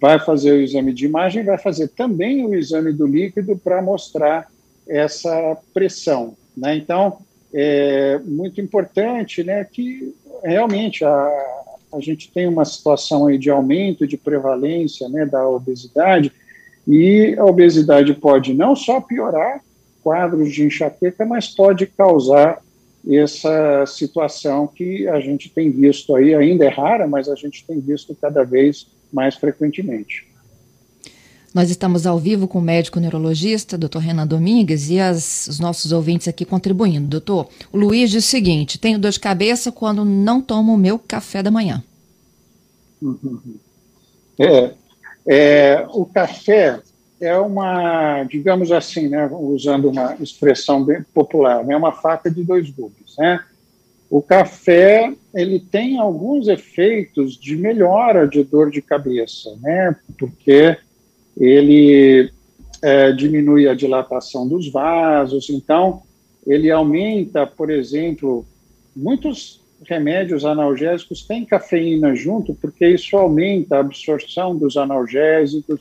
vai 0.00 0.18
fazer 0.18 0.52
o 0.52 0.60
exame 0.60 0.92
de 0.92 1.06
imagem, 1.06 1.44
vai 1.44 1.56
fazer 1.56 1.88
também 1.88 2.44
o 2.44 2.54
exame 2.54 2.92
do 2.92 3.06
líquido 3.06 3.56
para 3.56 3.80
mostrar 3.80 4.50
essa 4.86 5.56
pressão. 5.72 6.36
Né? 6.56 6.76
Então, 6.76 7.18
é 7.54 8.18
muito 8.24 8.60
importante 8.60 9.44
né, 9.44 9.64
que 9.64 10.14
realmente 10.42 11.04
a, 11.04 11.28
a 11.92 12.00
gente 12.00 12.30
tem 12.30 12.48
uma 12.48 12.64
situação 12.64 13.26
aí 13.26 13.38
de 13.38 13.50
aumento 13.50 14.06
de 14.06 14.16
prevalência 14.16 15.08
né, 15.08 15.24
da 15.24 15.48
obesidade, 15.48 16.32
e 16.86 17.36
a 17.38 17.44
obesidade 17.44 18.12
pode 18.14 18.54
não 18.54 18.74
só 18.74 19.00
piorar 19.00 19.60
quadros 20.02 20.52
de 20.52 20.64
enxaqueca, 20.64 21.24
mas 21.24 21.46
pode 21.46 21.86
causar 21.86 22.60
essa 23.08 23.84
situação 23.86 24.66
que 24.66 25.08
a 25.08 25.20
gente 25.20 25.48
tem 25.48 25.70
visto 25.70 26.14
aí, 26.14 26.34
ainda 26.34 26.64
é 26.64 26.68
rara, 26.68 27.06
mas 27.06 27.28
a 27.28 27.34
gente 27.34 27.64
tem 27.64 27.80
visto 27.80 28.14
cada 28.14 28.44
vez 28.44 28.86
mais 29.12 29.36
frequentemente. 29.36 30.28
Nós 31.52 31.68
estamos 31.68 32.06
ao 32.06 32.18
vivo 32.18 32.46
com 32.46 32.60
o 32.60 32.62
médico 32.62 33.00
neurologista, 33.00 33.76
doutor 33.76 34.00
Renan 34.00 34.26
Domingues, 34.26 34.88
e 34.88 35.00
as, 35.00 35.48
os 35.48 35.58
nossos 35.58 35.90
ouvintes 35.90 36.28
aqui 36.28 36.44
contribuindo. 36.44 37.08
Doutor, 37.08 37.48
o 37.72 37.76
Luiz 37.76 38.10
diz 38.10 38.24
o 38.24 38.28
seguinte: 38.28 38.78
tenho 38.78 39.00
dor 39.00 39.10
de 39.10 39.18
cabeça 39.18 39.72
quando 39.72 40.04
não 40.04 40.40
tomo 40.40 40.72
o 40.72 40.78
meu 40.78 40.96
café 40.96 41.42
da 41.42 41.50
manhã. 41.50 41.82
É, 44.38 44.74
é, 45.26 45.86
o 45.88 46.06
café 46.06 46.80
é 47.20 47.36
uma, 47.36 48.24
digamos 48.24 48.72
assim, 48.72 49.08
né, 49.08 49.28
usando 49.30 49.90
uma 49.90 50.16
expressão 50.20 50.82
bem 50.82 51.02
popular, 51.12 51.64
é 51.68 51.76
uma 51.76 51.92
faca 51.92 52.30
de 52.30 52.42
dois 52.42 52.70
gumes. 52.70 53.14
Né? 53.18 53.40
O 54.08 54.22
café 54.22 55.12
ele 55.34 55.60
tem 55.60 55.98
alguns 55.98 56.48
efeitos 56.48 57.36
de 57.36 57.56
melhora 57.56 58.26
de 58.26 58.42
dor 58.42 58.70
de 58.70 58.80
cabeça, 58.80 59.54
né? 59.60 59.94
porque 60.18 60.76
ele 61.36 62.30
é, 62.82 63.12
diminui 63.12 63.68
a 63.68 63.74
dilatação 63.74 64.48
dos 64.48 64.70
vasos, 64.70 65.50
então 65.50 66.02
ele 66.46 66.70
aumenta, 66.70 67.46
por 67.46 67.70
exemplo, 67.70 68.46
muitos 68.96 69.60
remédios 69.86 70.44
analgésicos 70.44 71.22
têm 71.26 71.44
cafeína 71.44 72.14
junto, 72.14 72.54
porque 72.54 72.86
isso 72.86 73.16
aumenta 73.16 73.76
a 73.76 73.80
absorção 73.80 74.56
dos 74.56 74.76
analgésicos, 74.76 75.80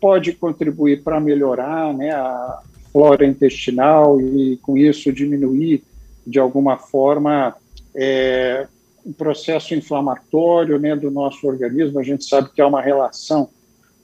pode 0.00 0.32
contribuir 0.32 1.02
para 1.02 1.20
melhorar 1.20 1.92
né, 1.94 2.10
a 2.10 2.60
flora 2.92 3.26
intestinal 3.26 4.20
e, 4.20 4.56
com 4.58 4.76
isso, 4.76 5.12
diminuir, 5.12 5.82
de 6.26 6.38
alguma 6.38 6.78
forma, 6.78 7.54
é, 7.94 8.66
o 9.04 9.12
processo 9.12 9.74
inflamatório 9.74 10.78
né, 10.78 10.96
do 10.96 11.10
nosso 11.10 11.46
organismo. 11.46 11.98
A 11.98 12.02
gente 12.02 12.24
sabe 12.24 12.50
que 12.54 12.60
há 12.60 12.66
uma 12.66 12.80
relação 12.80 13.48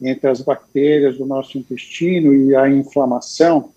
entre 0.02 0.28
as 0.28 0.40
bactérias 0.40 1.18
do 1.18 1.26
nosso 1.26 1.58
intestino 1.58 2.34
e 2.34 2.54
a 2.54 2.68
inflamação. 2.68 3.70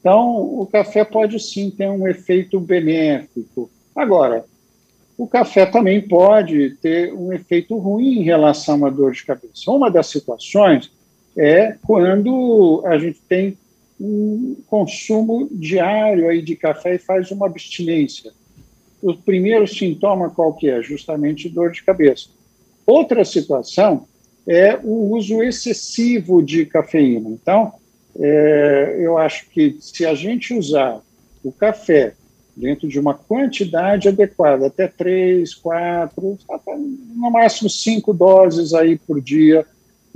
Então, 0.00 0.36
o 0.36 0.66
café 0.66 1.04
pode 1.04 1.38
sim 1.40 1.70
ter 1.70 1.88
um 1.88 2.06
efeito 2.06 2.58
benéfico. 2.60 3.70
Agora, 3.94 4.44
o 5.18 5.26
café 5.26 5.64
também 5.64 6.00
pode 6.00 6.70
ter 6.82 7.12
um 7.12 7.32
efeito 7.32 7.76
ruim 7.76 8.20
em 8.20 8.22
relação 8.22 8.84
à 8.84 8.90
dor 8.90 9.12
de 9.12 9.24
cabeça. 9.24 9.70
Uma 9.70 9.90
das 9.90 10.06
situações 10.08 10.90
é 11.36 11.76
quando 11.86 12.82
a 12.86 12.98
gente 12.98 13.20
tem 13.28 13.56
um 14.00 14.56
consumo 14.66 15.48
diário 15.50 16.28
aí 16.28 16.42
de 16.42 16.56
café 16.56 16.94
e 16.94 16.98
faz 16.98 17.30
uma 17.30 17.46
abstinência. 17.46 18.32
O 19.02 19.14
primeiro 19.14 19.66
sintoma 19.66 20.30
qual 20.30 20.52
que 20.54 20.68
é? 20.68 20.82
Justamente 20.82 21.48
dor 21.48 21.70
de 21.70 21.82
cabeça. 21.82 22.28
Outra 22.86 23.24
situação 23.24 24.06
é 24.46 24.78
o 24.82 25.14
uso 25.14 25.42
excessivo 25.42 26.42
de 26.42 26.64
cafeína. 26.66 27.30
Então, 27.30 27.72
é, 28.18 28.96
eu 29.00 29.18
acho 29.18 29.48
que 29.50 29.76
se 29.80 30.06
a 30.06 30.14
gente 30.14 30.54
usar 30.54 31.00
o 31.42 31.52
café 31.52 32.14
dentro 32.56 32.88
de 32.88 32.98
uma 32.98 33.12
quantidade 33.12 34.08
adequada, 34.08 34.66
até 34.68 34.88
três, 34.88 35.54
quatro, 35.54 36.38
no 37.14 37.30
máximo 37.30 37.68
cinco 37.68 38.14
doses 38.14 38.72
aí 38.72 38.96
por 38.96 39.20
dia, 39.20 39.66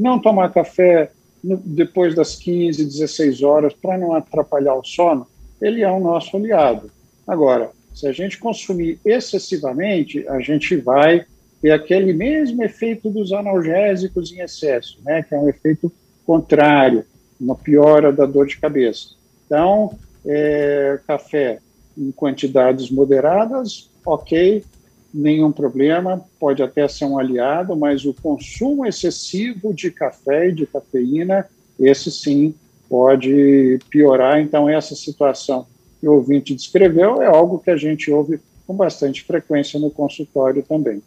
não 0.00 0.18
tomar 0.18 0.50
café 0.50 1.10
depois 1.42 2.14
das 2.14 2.34
15, 2.36 2.84
16 2.84 3.42
horas 3.42 3.74
para 3.74 3.98
não 3.98 4.14
atrapalhar 4.14 4.74
o 4.74 4.84
sono, 4.84 5.26
ele 5.60 5.82
é 5.82 5.90
o 5.90 6.00
nosso 6.00 6.38
aliado. 6.38 6.90
Agora, 7.26 7.70
se 7.94 8.06
a 8.06 8.12
gente 8.12 8.38
consumir 8.38 8.98
excessivamente, 9.04 10.26
a 10.26 10.40
gente 10.40 10.74
vai 10.76 11.26
ter 11.60 11.72
aquele 11.72 12.14
mesmo 12.14 12.64
efeito 12.64 13.10
dos 13.10 13.30
analgésicos 13.32 14.32
em 14.32 14.40
excesso, 14.40 14.98
né, 15.04 15.22
que 15.22 15.34
é 15.34 15.38
um 15.38 15.48
efeito 15.48 15.92
contrário, 16.24 17.04
uma 17.38 17.54
piora 17.54 18.10
da 18.10 18.24
dor 18.24 18.46
de 18.46 18.58
cabeça. 18.58 19.10
Então, 19.44 19.98
é, 20.24 20.98
café 21.06 21.58
em 21.96 22.10
quantidades 22.10 22.90
moderadas, 22.90 23.90
ok, 24.04 24.64
nenhum 25.12 25.50
problema, 25.50 26.24
pode 26.38 26.62
até 26.62 26.86
ser 26.86 27.04
um 27.04 27.18
aliado, 27.18 27.76
mas 27.76 28.04
o 28.04 28.14
consumo 28.14 28.86
excessivo 28.86 29.74
de 29.74 29.90
café 29.90 30.48
e 30.48 30.52
de 30.52 30.66
cafeína, 30.66 31.46
esse 31.78 32.10
sim 32.10 32.54
pode 32.88 33.78
piorar. 33.90 34.40
Então, 34.40 34.68
essa 34.68 34.94
situação 34.94 35.66
que 36.00 36.08
o 36.08 36.14
ouvinte 36.14 36.54
descreveu 36.54 37.22
é 37.22 37.26
algo 37.26 37.58
que 37.58 37.70
a 37.70 37.76
gente 37.76 38.10
ouve 38.10 38.40
com 38.66 38.74
bastante 38.74 39.24
frequência 39.24 39.78
no 39.80 39.90
consultório 39.90 40.62
também. 40.62 41.02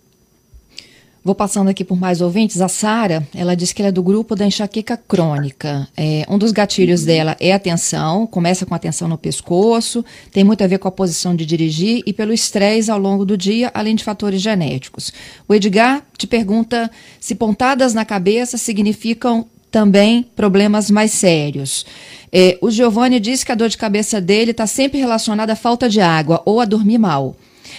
Vou 1.23 1.33
passando 1.33 1.69
aqui 1.69 1.85
por 1.85 1.97
mais 1.97 2.19
ouvintes. 2.19 2.59
A 2.59 2.67
Sara, 2.67 3.25
ela 3.33 3.55
diz 3.55 3.71
que 3.71 3.81
ela 3.81 3.87
é 3.87 3.91
do 3.93 4.03
grupo 4.03 4.35
da 4.35 4.45
enxaqueca 4.45 4.97
crônica. 4.97 5.87
É, 5.95 6.25
um 6.27 6.37
dos 6.37 6.51
gatilhos 6.51 7.01
uhum. 7.01 7.07
dela 7.07 7.37
é 7.39 7.53
a 7.53 7.59
tensão, 7.59 8.27
começa 8.27 8.65
com 8.65 8.75
a 8.75 8.79
tensão 8.79 9.07
no 9.07 9.17
pescoço, 9.17 10.03
tem 10.33 10.43
muito 10.43 10.61
a 10.65 10.67
ver 10.67 10.79
com 10.79 10.87
a 10.89 10.91
posição 10.91 11.33
de 11.33 11.45
dirigir 11.45 12.03
e 12.05 12.11
pelo 12.11 12.33
estresse 12.33 12.91
ao 12.91 12.99
longo 12.99 13.23
do 13.23 13.37
dia, 13.37 13.71
além 13.73 13.95
de 13.95 14.03
fatores 14.03 14.41
genéticos. 14.41 15.13
O 15.47 15.53
Edgar 15.53 16.03
te 16.17 16.27
pergunta 16.27 16.91
se 17.21 17.35
pontadas 17.35 17.93
na 17.93 18.03
cabeça 18.03 18.57
significam 18.57 19.45
também 19.71 20.23
problemas 20.35 20.91
mais 20.91 21.11
sérios. 21.11 21.85
É, 22.33 22.57
o 22.61 22.69
Giovanni 22.69 23.19
diz 23.21 23.45
que 23.45 23.51
a 23.51 23.55
dor 23.55 23.69
de 23.69 23.77
cabeça 23.77 24.19
dele 24.19 24.51
está 24.51 24.67
sempre 24.67 24.99
relacionada 24.99 25.53
à 25.53 25.55
falta 25.55 25.87
de 25.87 26.01
água 26.01 26.41
ou 26.45 26.59
a 26.59 26.65
dormir 26.65 26.97
mal. 26.97 27.33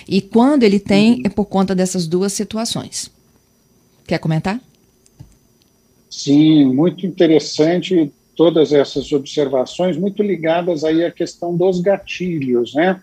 E 0.09 0.23
quando 0.23 0.63
ele 0.63 0.81
tem, 0.81 1.17
uhum. 1.17 1.23
é 1.27 1.29
por 1.29 1.45
conta 1.45 1.75
dessas 1.75 2.07
duas 2.07 2.33
situações. 2.33 3.14
Quer 4.07 4.19
comentar? 4.19 4.61
Sim, 6.11 6.67
muito 6.67 7.07
interessante 7.07 8.13
todas 8.37 8.73
essas 8.73 9.13
observações, 9.13 9.97
muito 9.97 10.23
ligadas 10.23 10.85
aí 10.85 11.05
à 11.05 11.11
questão 11.11 11.57
dos 11.57 11.81
gatilhos, 11.81 12.75
né? 12.75 13.01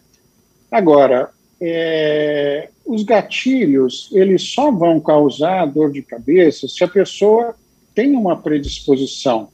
Agora, 0.70 1.30
é, 1.60 2.70
os 2.86 3.04
gatilhos, 3.04 4.10
eles 4.12 4.42
só 4.44 4.72
vão 4.72 5.00
causar 5.00 5.66
dor 5.66 5.92
de 5.92 6.02
cabeça 6.02 6.68
se 6.68 6.84
a 6.84 6.88
pessoa 6.88 7.56
tem 7.94 8.16
uma 8.16 8.38
predisposição. 8.38 9.50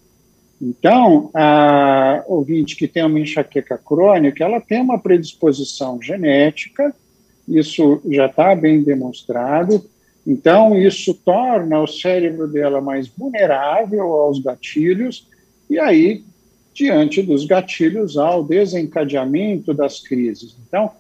Então, 0.62 1.30
a 1.34 2.24
ouvinte 2.28 2.76
que 2.76 2.88
tem 2.88 3.04
uma 3.04 3.20
enxaqueca 3.20 3.78
crônica, 3.78 4.44
ela 4.44 4.60
tem 4.60 4.82
uma 4.82 5.00
predisposição 5.00 6.02
genética, 6.02 6.94
isso 7.48 8.02
já 8.10 8.26
está 8.26 8.56
bem 8.56 8.82
demonstrado, 8.82 9.84
então, 10.28 10.78
isso 10.78 11.14
torna 11.14 11.80
o 11.80 11.88
cérebro 11.88 12.50
dela 12.50 12.82
mais 12.82 13.08
vulnerável 13.08 14.04
aos 14.12 14.40
gatilhos, 14.40 15.26
e 15.70 15.80
aí, 15.80 16.22
diante 16.74 17.22
dos 17.22 17.46
gatilhos, 17.46 18.18
há 18.18 18.36
o 18.36 18.44
desencadeamento 18.44 19.74
das 19.74 20.02
crises. 20.02 20.58
Então, 20.68 20.92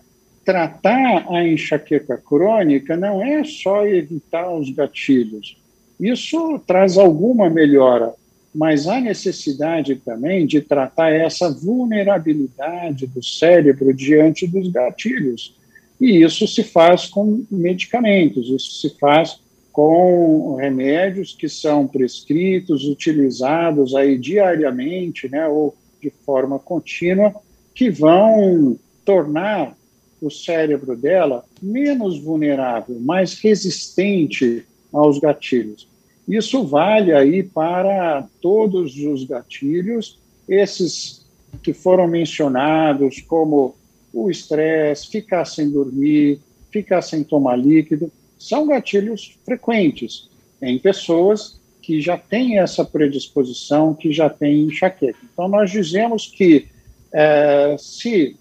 tratar 0.46 1.26
a 1.30 1.46
enxaqueca 1.46 2.16
crônica 2.18 2.96
não 2.96 3.22
é 3.22 3.44
só 3.44 3.86
evitar 3.86 4.50
os 4.50 4.70
gatilhos. 4.70 5.58
Isso 6.00 6.58
traz 6.66 6.98
alguma 6.98 7.50
melhora, 7.50 8.14
mas 8.56 8.88
há 8.88 9.02
necessidade 9.02 9.98
também 9.98 10.48
de 10.48 10.62
tratar 10.62 11.12
essa 11.12 11.52
vulnerabilidade 11.52 13.06
do 13.08 13.22
cérebro 13.22 13.94
diante 13.94 14.48
dos 14.48 14.70
gatilhos. 14.70 15.57
E 16.00 16.24
isso 16.24 16.48
se 16.48 16.64
faz 16.64 17.08
com 17.08 17.44
medicamentos, 17.50 18.50
isso 18.50 18.80
se 18.80 18.98
faz 19.00 19.40
com 19.72 20.56
remédios 20.56 21.36
que 21.36 21.48
são 21.48 21.88
prescritos, 21.88 22.86
utilizados 22.86 23.96
aí 23.96 24.18
diariamente, 24.18 25.30
né, 25.30 25.48
ou 25.48 25.76
de 26.02 26.10
forma 26.26 26.58
contínua, 26.60 27.36
que 27.76 27.90
vão 27.90 28.78
tornar 29.06 29.78
o 30.22 30.32
cérebro 30.32 30.96
dela 30.96 31.46
menos 31.62 32.20
vulnerável, 32.20 33.00
mais 33.00 33.40
resistente 33.40 34.66
aos 34.92 35.20
gatilhos. 35.20 35.88
Isso 36.28 36.64
vale 36.66 37.14
aí 37.14 37.44
para 37.44 38.28
todos 38.42 38.98
os 38.98 39.24
gatilhos, 39.24 40.20
esses 40.50 41.26
que 41.64 41.72
foram 41.72 42.08
mencionados, 42.08 43.22
como 43.22 43.76
o 44.14 44.30
estresse, 44.30 45.08
ficar 45.08 45.46
sem 45.46 45.70
dormir, 45.70 46.40
ficar 46.72 47.02
sem 47.02 47.24
tomar 47.24 47.56
líquido, 47.56 48.12
são 48.38 48.68
gatilhos 48.68 49.38
frequentes 49.46 50.30
em 50.62 50.78
pessoas 50.80 51.60
que 51.82 52.02
já 52.02 52.18
têm 52.18 52.60
essa 52.60 52.84
predisposição, 52.84 53.94
que 53.94 54.12
já 54.12 54.30
têm 54.30 54.66
enxaqueca. 54.66 55.20
Então, 55.32 55.48
nós 55.48 55.72
dizemos 55.72 56.28
que 56.28 56.68
é, 57.14 57.76
se 57.80 58.36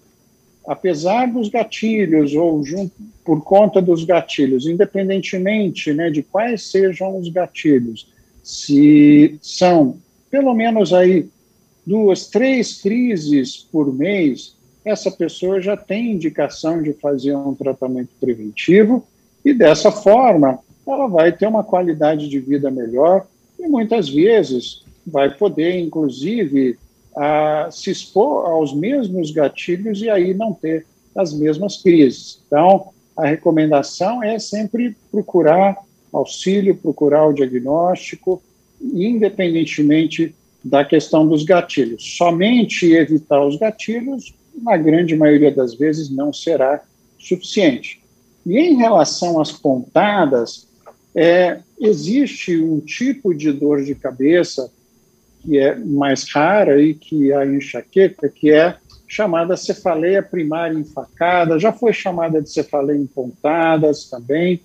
apesar 0.67 1.31
dos 1.31 1.47
gatilhos 1.47 2.35
ou 2.35 2.61
junto, 2.63 2.93
por 3.23 3.41
conta 3.41 3.81
dos 3.81 4.03
gatilhos, 4.03 4.67
independentemente 4.67 5.93
né, 5.93 6.09
de 6.09 6.21
quais 6.21 6.69
sejam 6.69 7.17
os 7.17 7.29
gatilhos, 7.29 8.07
se 8.43 9.37
são 9.41 9.97
pelo 10.29 10.53
menos 10.53 10.93
aí 10.93 11.29
duas, 11.85 12.27
três 12.27 12.81
crises 12.81 13.65
por 13.71 13.93
mês, 13.93 14.56
essa 14.89 15.11
pessoa 15.11 15.61
já 15.61 15.75
tem 15.75 16.11
indicação 16.11 16.81
de 16.81 16.93
fazer 16.93 17.35
um 17.35 17.53
tratamento 17.53 18.09
preventivo 18.19 19.05
e 19.43 19.53
dessa 19.53 19.91
forma 19.91 20.59
ela 20.87 21.07
vai 21.07 21.31
ter 21.31 21.47
uma 21.47 21.63
qualidade 21.63 22.29
de 22.29 22.39
vida 22.39 22.71
melhor 22.71 23.27
e 23.59 23.67
muitas 23.67 24.07
vezes 24.07 24.85
vai 25.05 25.33
poder, 25.35 25.79
inclusive, 25.79 26.77
a 27.15 27.69
se 27.71 27.91
expor 27.91 28.45
aos 28.45 28.73
mesmos 28.73 29.31
gatilhos 29.31 30.01
e 30.01 30.09
aí 30.09 30.33
não 30.33 30.53
ter 30.53 30.85
as 31.15 31.33
mesmas 31.33 31.81
crises. 31.81 32.41
Então, 32.47 32.89
a 33.15 33.25
recomendação 33.25 34.23
é 34.23 34.37
sempre 34.37 34.95
procurar 35.11 35.77
auxílio, 36.13 36.75
procurar 36.75 37.25
o 37.25 37.33
diagnóstico, 37.33 38.41
independentemente 38.81 40.35
da 40.63 40.85
questão 40.85 41.27
dos 41.27 41.43
gatilhos. 41.43 42.17
Somente 42.17 42.91
evitar 42.93 43.43
os 43.45 43.57
gatilhos, 43.57 44.33
na 44.61 44.77
grande 44.77 45.15
maioria 45.15 45.51
das 45.51 45.73
vezes, 45.75 46.09
não 46.09 46.33
será 46.33 46.81
suficiente. 47.17 48.01
E 48.45 48.57
em 48.57 48.77
relação 48.77 49.41
às 49.41 49.51
pontadas, 49.51 50.67
é, 51.13 51.59
existe 51.79 52.57
um 52.61 52.79
tipo 52.79 53.33
de 53.33 53.51
dor 53.51 53.83
de 53.83 53.95
cabeça 53.95 54.71
que 55.41 55.57
é 55.57 55.75
mais 55.75 56.29
rara 56.31 56.81
e 56.81 56.93
que 56.93 57.31
a 57.31 57.45
enxaqueca, 57.45 58.27
que 58.29 58.51
é 58.51 58.77
chamada 59.07 59.55
cefaleia 59.55 60.21
primária 60.21 60.77
enfacada, 60.77 61.57
já 61.57 61.71
foi 61.71 61.93
chamada 61.93 62.41
de 62.41 62.49
cefaleia 62.49 62.97
em 62.97 63.05
pontadas 63.05 64.09
também, 64.09 64.59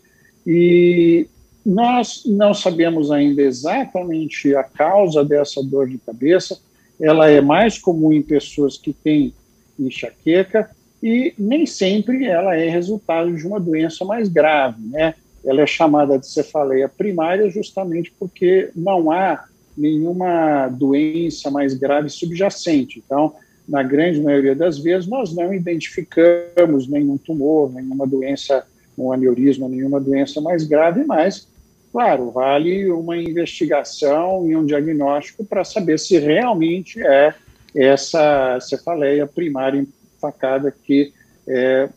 e 0.44 1.28
nós 1.64 2.24
não 2.26 2.52
sabemos 2.52 3.12
ainda 3.12 3.40
exatamente 3.40 4.54
a 4.56 4.64
causa 4.64 5.24
dessa 5.24 5.62
dor 5.62 5.88
de 5.88 5.98
cabeça, 5.98 6.58
ela 7.00 7.30
é 7.30 7.40
mais 7.40 7.78
comum 7.78 8.12
em 8.12 8.22
pessoas 8.22 8.76
que 8.76 8.92
têm 8.92 9.32
enxaqueca 9.78 10.70
e 11.02 11.34
nem 11.38 11.66
sempre 11.66 12.26
ela 12.26 12.56
é 12.56 12.68
resultado 12.68 13.34
de 13.34 13.46
uma 13.46 13.58
doença 13.58 14.04
mais 14.04 14.28
grave, 14.28 14.80
né? 14.86 15.14
Ela 15.44 15.62
é 15.62 15.66
chamada 15.66 16.18
de 16.18 16.26
cefaleia 16.26 16.88
primária 16.88 17.50
justamente 17.50 18.12
porque 18.18 18.70
não 18.76 19.10
há 19.10 19.44
nenhuma 19.76 20.68
doença 20.68 21.50
mais 21.50 21.74
grave 21.74 22.08
subjacente. 22.08 23.02
Então, 23.04 23.34
na 23.68 23.82
grande 23.82 24.20
maioria 24.20 24.54
das 24.54 24.78
vezes, 24.78 25.08
nós 25.08 25.34
não 25.34 25.52
identificamos 25.52 26.86
nenhum 26.86 27.16
tumor, 27.16 27.72
nenhuma 27.72 28.06
doença, 28.06 28.64
um 28.96 29.12
aneurisma, 29.12 29.68
nenhuma 29.68 30.00
doença 30.00 30.40
mais 30.40 30.64
grave, 30.64 31.04
mas, 31.04 31.48
claro, 31.90 32.30
vale 32.30 32.90
uma 32.90 33.16
investigação 33.16 34.48
e 34.48 34.54
um 34.54 34.64
diagnóstico 34.64 35.44
para 35.44 35.64
saber 35.64 35.98
se 35.98 36.18
realmente 36.18 37.02
é 37.02 37.34
essa 37.74 38.58
cefaleia 38.60 39.26
primária 39.26 39.86
facada 40.20 40.70
que 40.70 41.12
é, 41.46 41.88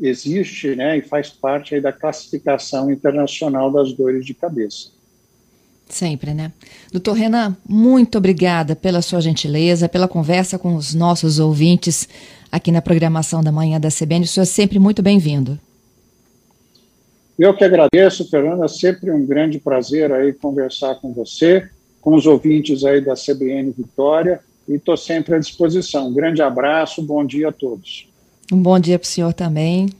existe 0.00 0.74
né, 0.74 0.98
e 0.98 1.02
faz 1.02 1.30
parte 1.30 1.80
da 1.80 1.92
classificação 1.92 2.90
internacional 2.90 3.70
das 3.70 3.92
dores 3.92 4.24
de 4.24 4.34
cabeça. 4.34 4.88
Sempre, 5.88 6.32
né? 6.32 6.52
Doutor 6.92 7.14
Renan, 7.14 7.56
muito 7.68 8.16
obrigada 8.16 8.76
pela 8.76 9.02
sua 9.02 9.20
gentileza, 9.20 9.88
pela 9.88 10.06
conversa 10.06 10.56
com 10.56 10.76
os 10.76 10.94
nossos 10.94 11.40
ouvintes 11.40 12.08
aqui 12.50 12.70
na 12.70 12.80
programação 12.80 13.42
da 13.42 13.50
manhã 13.50 13.80
da 13.80 13.88
CBN. 13.88 14.24
O 14.24 14.28
senhor 14.28 14.44
é 14.44 14.46
sempre 14.46 14.78
muito 14.78 15.02
bem-vindo. 15.02 15.58
Eu 17.36 17.54
que 17.54 17.64
agradeço, 17.64 18.28
Fernanda, 18.28 18.66
é 18.66 18.68
sempre 18.68 19.10
um 19.10 19.26
grande 19.26 19.58
prazer 19.58 20.12
aí 20.12 20.32
conversar 20.32 20.96
com 20.96 21.12
você, 21.12 21.68
com 22.00 22.14
os 22.14 22.26
ouvintes 22.26 22.84
aí 22.84 23.00
da 23.00 23.14
CBN 23.14 23.72
Vitória, 23.76 24.40
e 24.68 24.74
estou 24.74 24.96
sempre 24.96 25.34
à 25.34 25.38
disposição. 25.38 26.08
Um 26.08 26.14
grande 26.14 26.42
abraço, 26.42 27.02
bom 27.02 27.24
dia 27.24 27.48
a 27.48 27.52
todos. 27.52 28.08
Um 28.52 28.60
bom 28.60 28.78
dia 28.78 28.98
para 28.98 29.06
o 29.06 29.08
senhor 29.08 29.32
também. 29.32 29.90